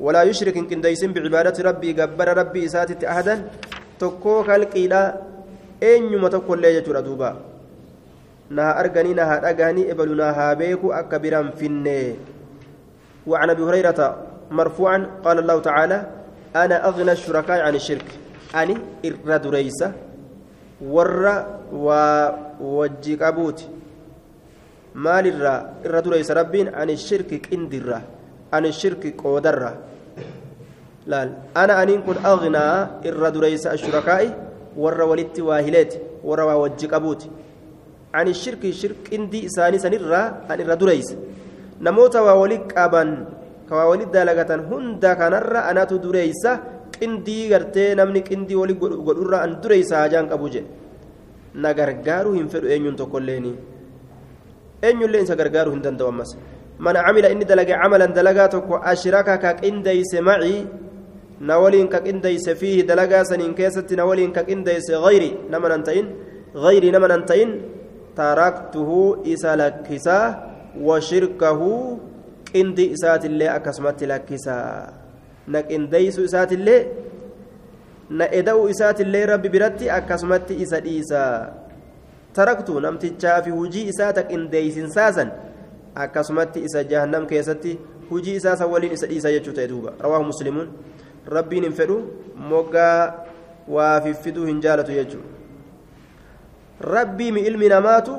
walaa 0.07 0.25
yushrik 0.31 0.59
hin 0.59 0.67
qindeysin 0.71 1.15
bicibaadati 1.15 1.67
rabbii 1.69 1.93
gabbara 2.01 2.35
rabbii 2.41 2.65
isaatitti 2.69 3.07
ahadan 3.13 3.47
tokkoo 4.03 4.39
kalqiidha 4.49 5.01
eenyuma 5.91 6.33
tokkollee 6.35 6.73
jechuudha 6.77 7.05
duuba 7.07 7.29
naa 8.49 8.75
arganii 8.75 9.13
na 9.13 9.25
haa 9.25 9.39
dhagahanii 9.39 9.89
ebalu 9.89 10.15
naa 10.15 10.33
haa 10.33 10.55
beeku 10.55 10.93
akka 10.93 11.19
biran 11.19 11.51
finne 11.51 12.15
وعن 13.25 13.49
أبي 13.49 13.63
هريرة 13.63 13.99
مرفوعا 14.53 14.97
قال 15.25 15.39
الله 15.39 15.57
تعالى 15.59 15.97
أنا 16.55 16.87
أغنى 16.87 17.11
الشركاء 17.11 17.59
عن 17.65 17.75
الشرك. 17.75 18.05
أني 18.55 18.77
إرد 19.05 19.47
ريسة 19.47 19.91
ور 20.81 21.45
ووجيك 21.73 23.21
أبوتي 23.21 23.67
مال 24.95 25.27
الرا 25.27 25.55
إرد 25.85 26.07
ريسة 26.07 26.33
ربين 26.33 26.67
عن 26.75 26.89
الشرك 26.89 27.49
كندرة 27.49 28.01
عن 28.53 28.65
الشرك 28.65 29.15
قودرة 29.21 29.77
لا 31.07 31.29
أنا 31.57 31.83
أن 31.83 32.01
كن 32.01 32.17
أغنى 32.25 32.65
إرد 33.09 33.37
ريسة 33.37 33.73
الشركاء 33.73 34.47
ور 34.77 35.01
ولدت 35.01 35.39
واهلات 35.39 35.93
ور 36.23 36.39
ووجيك 36.41 36.93
أبوتي 36.93 37.29
عن 38.15 38.27
الشرك 38.31 38.63
الشرك 38.73 38.97
كندي 39.11 39.39
إساني 39.49 39.77
سنرة 39.83 40.23
أن 40.51 40.59
إرد 40.63 40.83
ريسة 40.83 41.15
نموت 41.85 42.15
وولك 42.15 42.71
أبان 42.77 43.09
kawaa 43.65 43.89
walit 43.89 44.13
dalagatan 44.13 44.69
hunda 44.69 45.17
kanarra 45.17 45.65
anatu 45.65 45.97
dureeysa 45.97 46.51
qindii 46.93 47.49
gartee 47.49 47.97
namni 47.97 48.21
qindii 48.21 48.55
wali 48.61 48.73
godhurra 48.77 49.41
an 49.41 49.57
dureeysa 49.61 50.05
hajaan 50.05 50.29
qabu 50.29 50.49
jedhe 50.53 50.69
na 51.57 51.73
gargaaruu 51.73 52.33
hin 52.37 52.47
fedhu 52.53 52.69
eenyuun 52.69 52.95
tokkolleeni 53.01 53.53
eenyullee 54.85 55.21
isa 55.25 55.35
gargaaruu 55.41 55.73
hin 55.73 55.81
danda'u 55.87 56.07
ammas 56.13 56.37
man 56.77 56.95
camila 57.05 57.31
inni 57.33 57.45
dalage 57.51 57.73
camalan 57.81 58.13
dalagaa 58.17 58.47
tokko 58.55 58.75
ashraka 58.93 59.37
ka 59.43 59.51
qindeyse 59.61 60.21
macii 60.29 60.59
na 61.41 61.57
waliin 61.63 61.89
ka 61.89 61.99
qindeyse 62.05 62.51
fiihi 62.61 62.83
dalagaa 62.85 63.23
saniin 63.25 63.57
keessatti 63.57 63.97
taraktuhu 68.15 69.21
isa 69.23 69.55
lakkisaa 69.55 70.27
wa 70.87 71.01
shirkahu 71.01 71.99
qindii 72.51 72.91
isaatillee 72.97 73.49
akkasumatti 73.49 74.05
lakkisaa 74.07 74.93
na 75.47 75.63
qindeeysu 75.63 76.23
isaatillee 76.23 76.79
na 78.09 78.25
eda'u 78.39 78.67
isaatillee 78.69 79.25
rabbi 79.25 79.49
biratti 79.49 79.89
akkasumatti 79.89 80.61
isa 80.65 80.79
dhiisa 80.87 81.21
taraktu 82.33 82.79
namtichaa 82.79 83.41
fi 83.41 83.49
hujii 83.49 83.87
isaa 83.93 84.13
ta 84.13 84.23
qindeeysinsaasan 84.31 85.31
akkasumatti 86.05 86.65
isa 86.69 86.83
jahannam 86.83 87.27
keessatti 87.27 87.77
hujii 88.09 88.35
isaa 88.41 88.55
san 88.55 88.71
waliin 88.71 88.93
isa 88.93 89.07
dhiisa 89.11 89.31
jechuu 89.37 89.53
ta'e 89.59 89.67
duuba 89.67 89.93
rawaahu 89.99 90.31
muslimuun 90.31 90.69
rabbiin 91.37 91.63
hin 91.69 91.73
fedhu 91.79 91.97
moggaa 92.51 93.25
waa 93.77 94.01
fiffiduu 94.01 94.45
hin 94.45 94.61
jaalatu 94.67 94.91
jechuu 94.99 95.23
rabbii 96.81 97.31
mi 97.31 97.41
ilmi 97.41 97.69
namaatu 97.69 98.17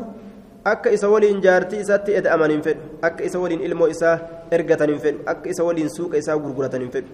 akka 0.64 0.90
isa 0.90 1.08
waliin 1.08 1.40
jaartii 1.40 1.80
isaatti 1.84 2.16
eda'aman 2.20 2.50
hin 2.50 2.62
fedhu 2.62 2.98
akka 3.08 3.24
isa 3.24 3.38
waliin 3.38 3.60
ilmoo 3.68 3.88
isaa 3.88 4.18
ergatan 4.50 4.90
hin 4.90 5.00
fedhu 5.04 5.26
akka 5.32 5.50
isa 5.50 5.64
waliin 5.64 5.90
suuqa 5.96 6.18
isaa 6.22 6.38
gurguratan 6.38 6.80
hin 6.86 6.90
fedhu 6.90 7.10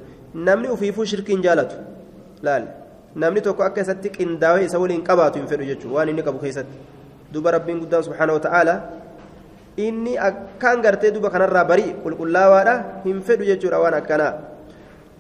namni 0.49 0.69
ufiifuu 0.77 1.05
shirkiin 1.13 1.43
jaalatu 1.43 1.77
laal 2.49 2.69
namni 3.25 3.41
tokko 3.49 3.67
akka 3.69 3.85
isatti 3.87 4.15
qindaawee 4.17 4.65
isa 4.71 4.79
waliin 4.85 5.03
qabaatu 5.09 5.39
hin 5.43 5.49
fedhu 5.51 5.69
jechuudha 5.73 5.97
waan 5.99 6.09
inni 6.15 6.23
qabu 6.29 6.39
keessatti 6.45 6.79
duba 7.35 7.51
rabbiin 7.59 7.83
guddaan 7.83 8.07
subhaanahu 8.09 8.41
ta'ala 8.47 8.79
inni 9.77 10.17
akkaan 10.31 10.83
gartee 10.87 11.13
duba 11.19 11.31
kanarraa 11.37 11.65
barii 11.75 11.93
qulqullaawaadha 12.07 12.75
hin 13.05 13.21
fedhu 13.29 13.53
jechuudha 13.53 13.85
waan 13.85 14.01
akkanaa 14.01 14.33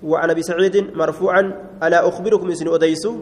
وعن 0.03 0.31
ابي 0.31 0.43
سعيد 0.43 0.97
مرفوعا 0.99 1.43
الا 1.83 2.09
اخبركم 2.09 2.51
اسن 2.51 2.67
اوديسو 2.69 3.13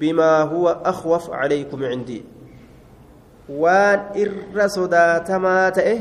بما 0.00 0.42
هو 0.42 0.68
اخوف 0.84 1.30
عليكم 1.30 1.84
عندي 1.84 2.24
waan 3.48 4.16
irra 4.16 4.68
sodaatamaa 4.68 5.70
ta'e 5.76 5.96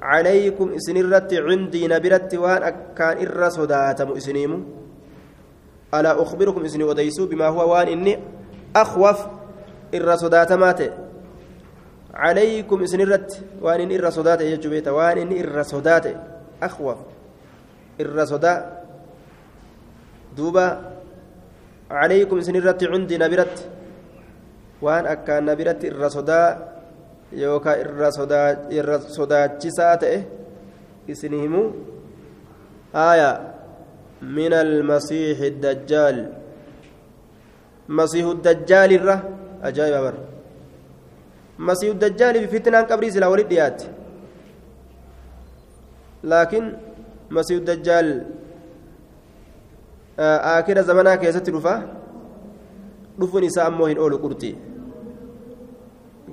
calaykum 0.00 0.74
isinirratti 0.78 1.40
cindii 1.48 1.88
nabiratti 1.88 2.36
waan 2.38 2.62
akkaan 2.62 3.20
irra 3.24 3.50
sodaatamu 3.50 4.16
isiniimu 4.20 4.58
alaa 5.92 6.16
ukbirukum 6.24 6.64
isinii 6.64 6.90
odeysuu 6.94 7.26
bimaa 7.26 7.50
huwa 7.50 7.66
waan 7.66 7.88
inni 7.88 8.18
akwaf 8.74 9.26
irra 9.92 10.16
sodaatamaa 10.18 10.74
ta'e 10.74 10.90
calaykum 12.12 12.82
isinirratti 12.82 13.42
waan 13.62 13.80
inni 13.80 13.94
irra 13.94 14.10
sodaate 14.10 14.50
jechuu 14.50 14.70
beeta 14.70 14.92
waan 14.92 15.18
inni 15.18 15.38
irra 15.42 15.64
sodaate 15.64 16.12
akwaf 16.60 16.98
irra 17.98 18.26
sodaa 18.26 18.58
duuba 20.36 20.64
calaykum 21.88 22.38
isinirratti 22.38 22.86
cindii 22.92 23.18
nabiratti 23.18 23.62
waan 24.84 25.06
akkaan 25.14 25.50
biratti 25.58 25.86
irra 25.92 26.10
sodaa 26.10 26.48
yookaan 27.32 27.80
irra 28.78 28.98
sodaachisaa 29.18 29.94
ta'e 30.02 30.18
isin 31.08 31.34
himu. 31.42 31.62
آية 32.94 33.32
من 34.22 34.52
المسيح 34.52 35.38
الدجال 35.40 36.32
مسيح 37.88 38.26
الدجال 38.26 38.90
الره 38.92 39.18
أجايب 39.62 39.94
بر 40.04 40.14
مسيح 41.58 41.90
الدجال 41.90 42.34
بفتنة 42.46 42.80
قبري 42.80 43.10
سلا 43.10 43.26
ولد 43.26 43.48
ديات 43.48 43.82
لكن 46.24 46.72
مسيح 47.30 47.56
الدجال 47.58 48.06
آخر 50.18 50.80
زمانها 50.80 51.14
كيست 51.16 51.48
رفا 51.50 51.98
dhufuun 53.18 53.44
isaa 53.44 53.66
ammoo 53.66 53.86
hin 53.90 53.98
oolu 53.98 54.18
qurxii. 54.22 54.54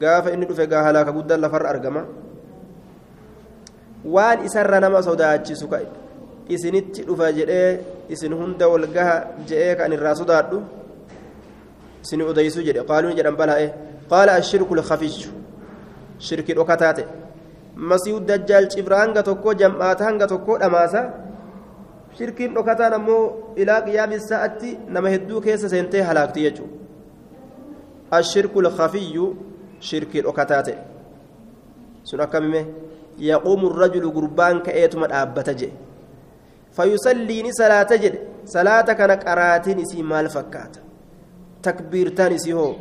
Gaafa 0.03 0.33
inni 0.33 0.45
dhufe 0.49 0.67
gaa 0.67 0.83
halaaka 0.87 1.11
guddaan 1.17 1.41
lafarra 1.41 1.69
argama 1.73 2.05
waan 4.15 4.45
isarra 4.45 4.79
nama 4.79 5.01
sodaachisu 5.01 5.67
isinitti 6.49 7.05
dhufa 7.07 7.31
jedhee 7.37 7.69
isin 8.09 8.33
hunda 8.33 8.69
wal 8.69 8.87
gaha 8.95 9.15
jedhee 9.49 9.75
kan 9.75 9.93
irraa 9.97 10.15
sodaadhu 10.21 10.61
isin 12.03 12.21
odeysu 12.21 12.61
jedhe 12.67 12.85
qaaluu 12.89 13.15
jedhan 13.17 13.35
bala'e 13.41 13.67
qaala 14.11 14.37
ashirku 14.41 14.75
lkafichu 14.75 15.29
shirki 16.27 16.53
dhokataate 16.53 17.03
masiihu 17.75 18.19
dajjaal 18.29 18.67
cibra 18.73 19.01
hanga 19.01 19.23
tokko 19.29 19.53
jam'aata 19.61 20.05
hanga 20.07 20.27
tokko 20.33 20.59
dhamaasa 20.61 21.01
shirkiin 22.17 22.53
dhokataan 22.55 22.93
ammoo 22.99 23.53
ilaa 23.61 23.81
qiyyaami 23.87 24.19
sa'atti 24.29 24.77
nama 24.87 25.09
hedduu 25.15 25.41
keessa 25.47 25.69
seentee 25.73 26.03
halaakti 26.09 26.45
jechuudha 26.45 26.75
ashirku 28.19 28.61
lkafiyyu 28.67 29.25
shirkii 29.79 30.21
dhokataate 30.21 30.73
sun 32.03 32.19
akkamime 32.21 32.61
yaquumu 33.19 33.69
rajulu 33.69 34.11
gurbaan 34.11 34.61
ka'eetuma 34.65 35.07
dhaabbata 35.07 35.53
jedhe 35.53 35.75
fayusalliini 36.77 37.53
salaata 37.59 37.97
jedhe 37.97 38.19
salaata 38.55 38.95
kana 38.95 39.15
qaraatiin 39.17 39.79
isii 39.85 40.03
maal 40.11 40.29
fakkaata 40.29 40.79
takbiirtaan 41.67 42.33
isii 42.39 42.55
hoo 42.59 42.73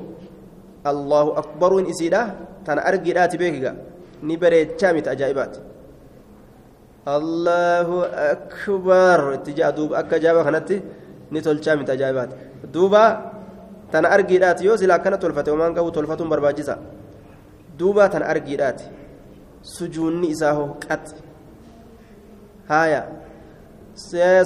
allahu 0.92 1.30
akbaruun 1.42 1.86
isiidha 1.92 2.22
tana 2.66 2.84
argiidhaati 2.90 3.38
beekiga 3.42 3.74
ni 4.22 4.36
bareechaa 4.42 4.92
miti 4.96 5.08
ajaa'ibaati 5.14 5.60
allahu 7.16 7.96
akbar 8.34 9.20
itti 9.36 9.52
jaa 9.60 9.72
duuba 9.78 9.98
akka 10.02 10.16
ajaa'ibaa 10.20 10.44
kanatti 10.48 10.76
ni 11.32 11.42
tolchaa 11.46 11.76
miti 11.80 11.92
ajaa'ibaati 11.96 12.34
duuba 12.74 13.02
tana 13.92 14.08
argiidhaati 14.16 14.66
yoo 14.66 14.76
sila 14.76 14.94
akkana 14.94 15.18
tolfate 15.18 15.50
homaan 15.50 15.74
qabu 15.74 15.90
tolfatuun 15.90 16.28
barbaachisa 16.28 16.78
duuba 17.78 18.08
tana 18.08 18.26
argiidhaati 18.26 18.84
sujuunni 19.76 20.28
isaa 20.34 20.52
hoo 20.58 20.68
qaxi 20.88 21.14
haaya 22.68 23.00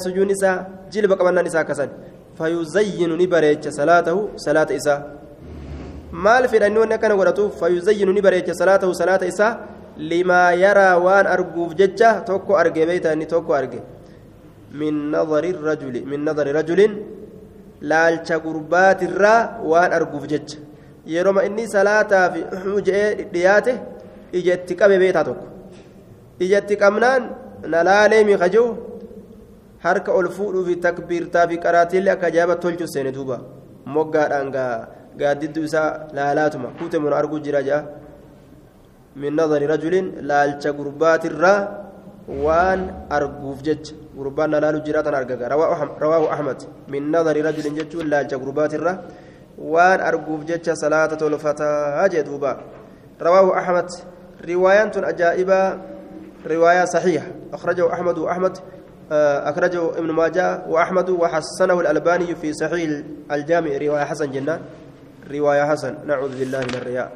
sujuun 0.05 0.31
isaa 0.31 0.57
jilba 0.90 1.16
qabannaan 1.16 1.46
isaa 1.51 1.62
akkasan 1.66 1.90
fayuzayyinu 2.38 3.16
ni 3.16 3.27
bareecha 3.27 3.72
salaatahu 3.72 4.20
salaata 4.46 4.74
isaa 4.81 5.01
maal 6.12 6.48
fedhanni 6.48 6.79
wanni 6.83 6.94
akkana 6.94 7.16
godhatuuf 7.20 7.59
fayuzayyinu 7.61 8.12
ni 8.12 8.22
bareecha 8.22 8.55
salaatahu 8.55 8.94
salaata 8.94 9.27
isaa 9.33 9.53
limaa 9.98 10.53
yaraa 10.64 10.96
waan 11.07 11.27
arguuf 11.27 11.74
jecha 11.81 12.11
tokko 12.29 12.57
arge 12.62 12.87
beeyta 12.87 13.12
inni 13.12 13.27
tokko 13.27 13.55
arge 13.61 13.81
min 14.81 15.11
nadari 15.14 15.53
rajuli 15.68 16.01
min 16.11 16.20
nadari 16.29 16.53
rajulin 16.59 16.92
laalcha 17.80 18.38
gurbaatirraa 18.38 19.60
waan 19.70 19.92
arguuf 19.92 20.26
jecha. 20.32 20.58
Yeroma 21.06 21.44
inni 21.48 21.64
salaataaf 21.74 22.34
je'ee 22.86 23.28
dhiyaate 23.32 23.72
ija 24.38 24.54
itti 24.58 24.74
qabe 24.80 24.96
beetaa 25.02 25.24
tokko. 25.28 25.46
Ija 26.44 26.58
itti 26.62 26.76
qabnaan 26.76 27.22
na 27.72 27.78
laalee 27.88 28.24
miika 28.24 28.48
jiru 28.54 28.68
harka 29.84 30.12
ol 30.18 30.28
fuudhuufi 30.36 30.76
takbiirtaa 30.86 31.46
fi 31.50 31.56
qaraatiillee 31.64 32.12
akka 32.16 32.26
ajaa'iba 32.30 32.56
tolchu 32.64 32.86
seene 32.94 33.12
duuba. 33.16 33.36
Moggaadhaan 33.94 34.48
gaaddiddu 35.20 35.64
isaa 35.68 36.08
laalaatuma. 36.16 36.68
Kuute 36.78 36.98
mun 36.98 37.12
arguu 37.12 37.40
jira 37.46 37.62
ja'a. 37.68 37.84
Min 39.16 39.34
nadari 39.34 39.66
rajulin 39.66 40.06
laalcha 40.30 40.72
gurbaatirraa 40.78 41.58
waan 42.44 42.80
arguuf 43.16 43.62
jecha 43.66 43.94
na 44.48 44.61
laalu 44.61 44.81
jiraatan 44.83 45.14
argaga 45.14 45.48
rawaahu 45.48 46.26
ahmad 46.31 46.59
min 46.88 47.11
nadari 47.11 47.42
rajulin 47.42 47.74
jechuun 47.74 48.09
laalcha 48.11 48.38
gurbaatirra 48.38 49.02
waan 49.59 50.00
arguuf 50.00 50.44
jecha 50.44 50.74
salaata 50.74 51.16
tolfataa 51.16 52.09
jee 52.09 52.22
duuba 52.22 52.59
rawaahu 53.20 53.54
ahmad 53.54 53.88
riwaayaan 54.42 54.90
tun 54.90 55.04
ajaa'ibaa 55.04 55.78
riwaayaa 56.46 56.87
saxiixa 56.87 57.26
akhrajahu 57.52 57.90
ahmad 57.90 58.18
وأحمد 58.18 58.54
أخرجه 59.11 59.98
ابن 59.98 60.11
ماجه 60.11 60.68
وأحمد 60.68 61.11
وحسنه 61.11 61.81
الألباني 61.81 62.35
في 62.35 62.52
صحيح 62.52 63.02
الجامع 63.33 63.70
رواية 63.76 64.04
حسن 64.04 64.31
جنة 64.31 64.61
رواية 65.31 65.64
حسن 65.64 65.94
نعوذ 66.07 66.38
بالله 66.38 66.61
من 66.61 66.74
الرياء 66.74 67.12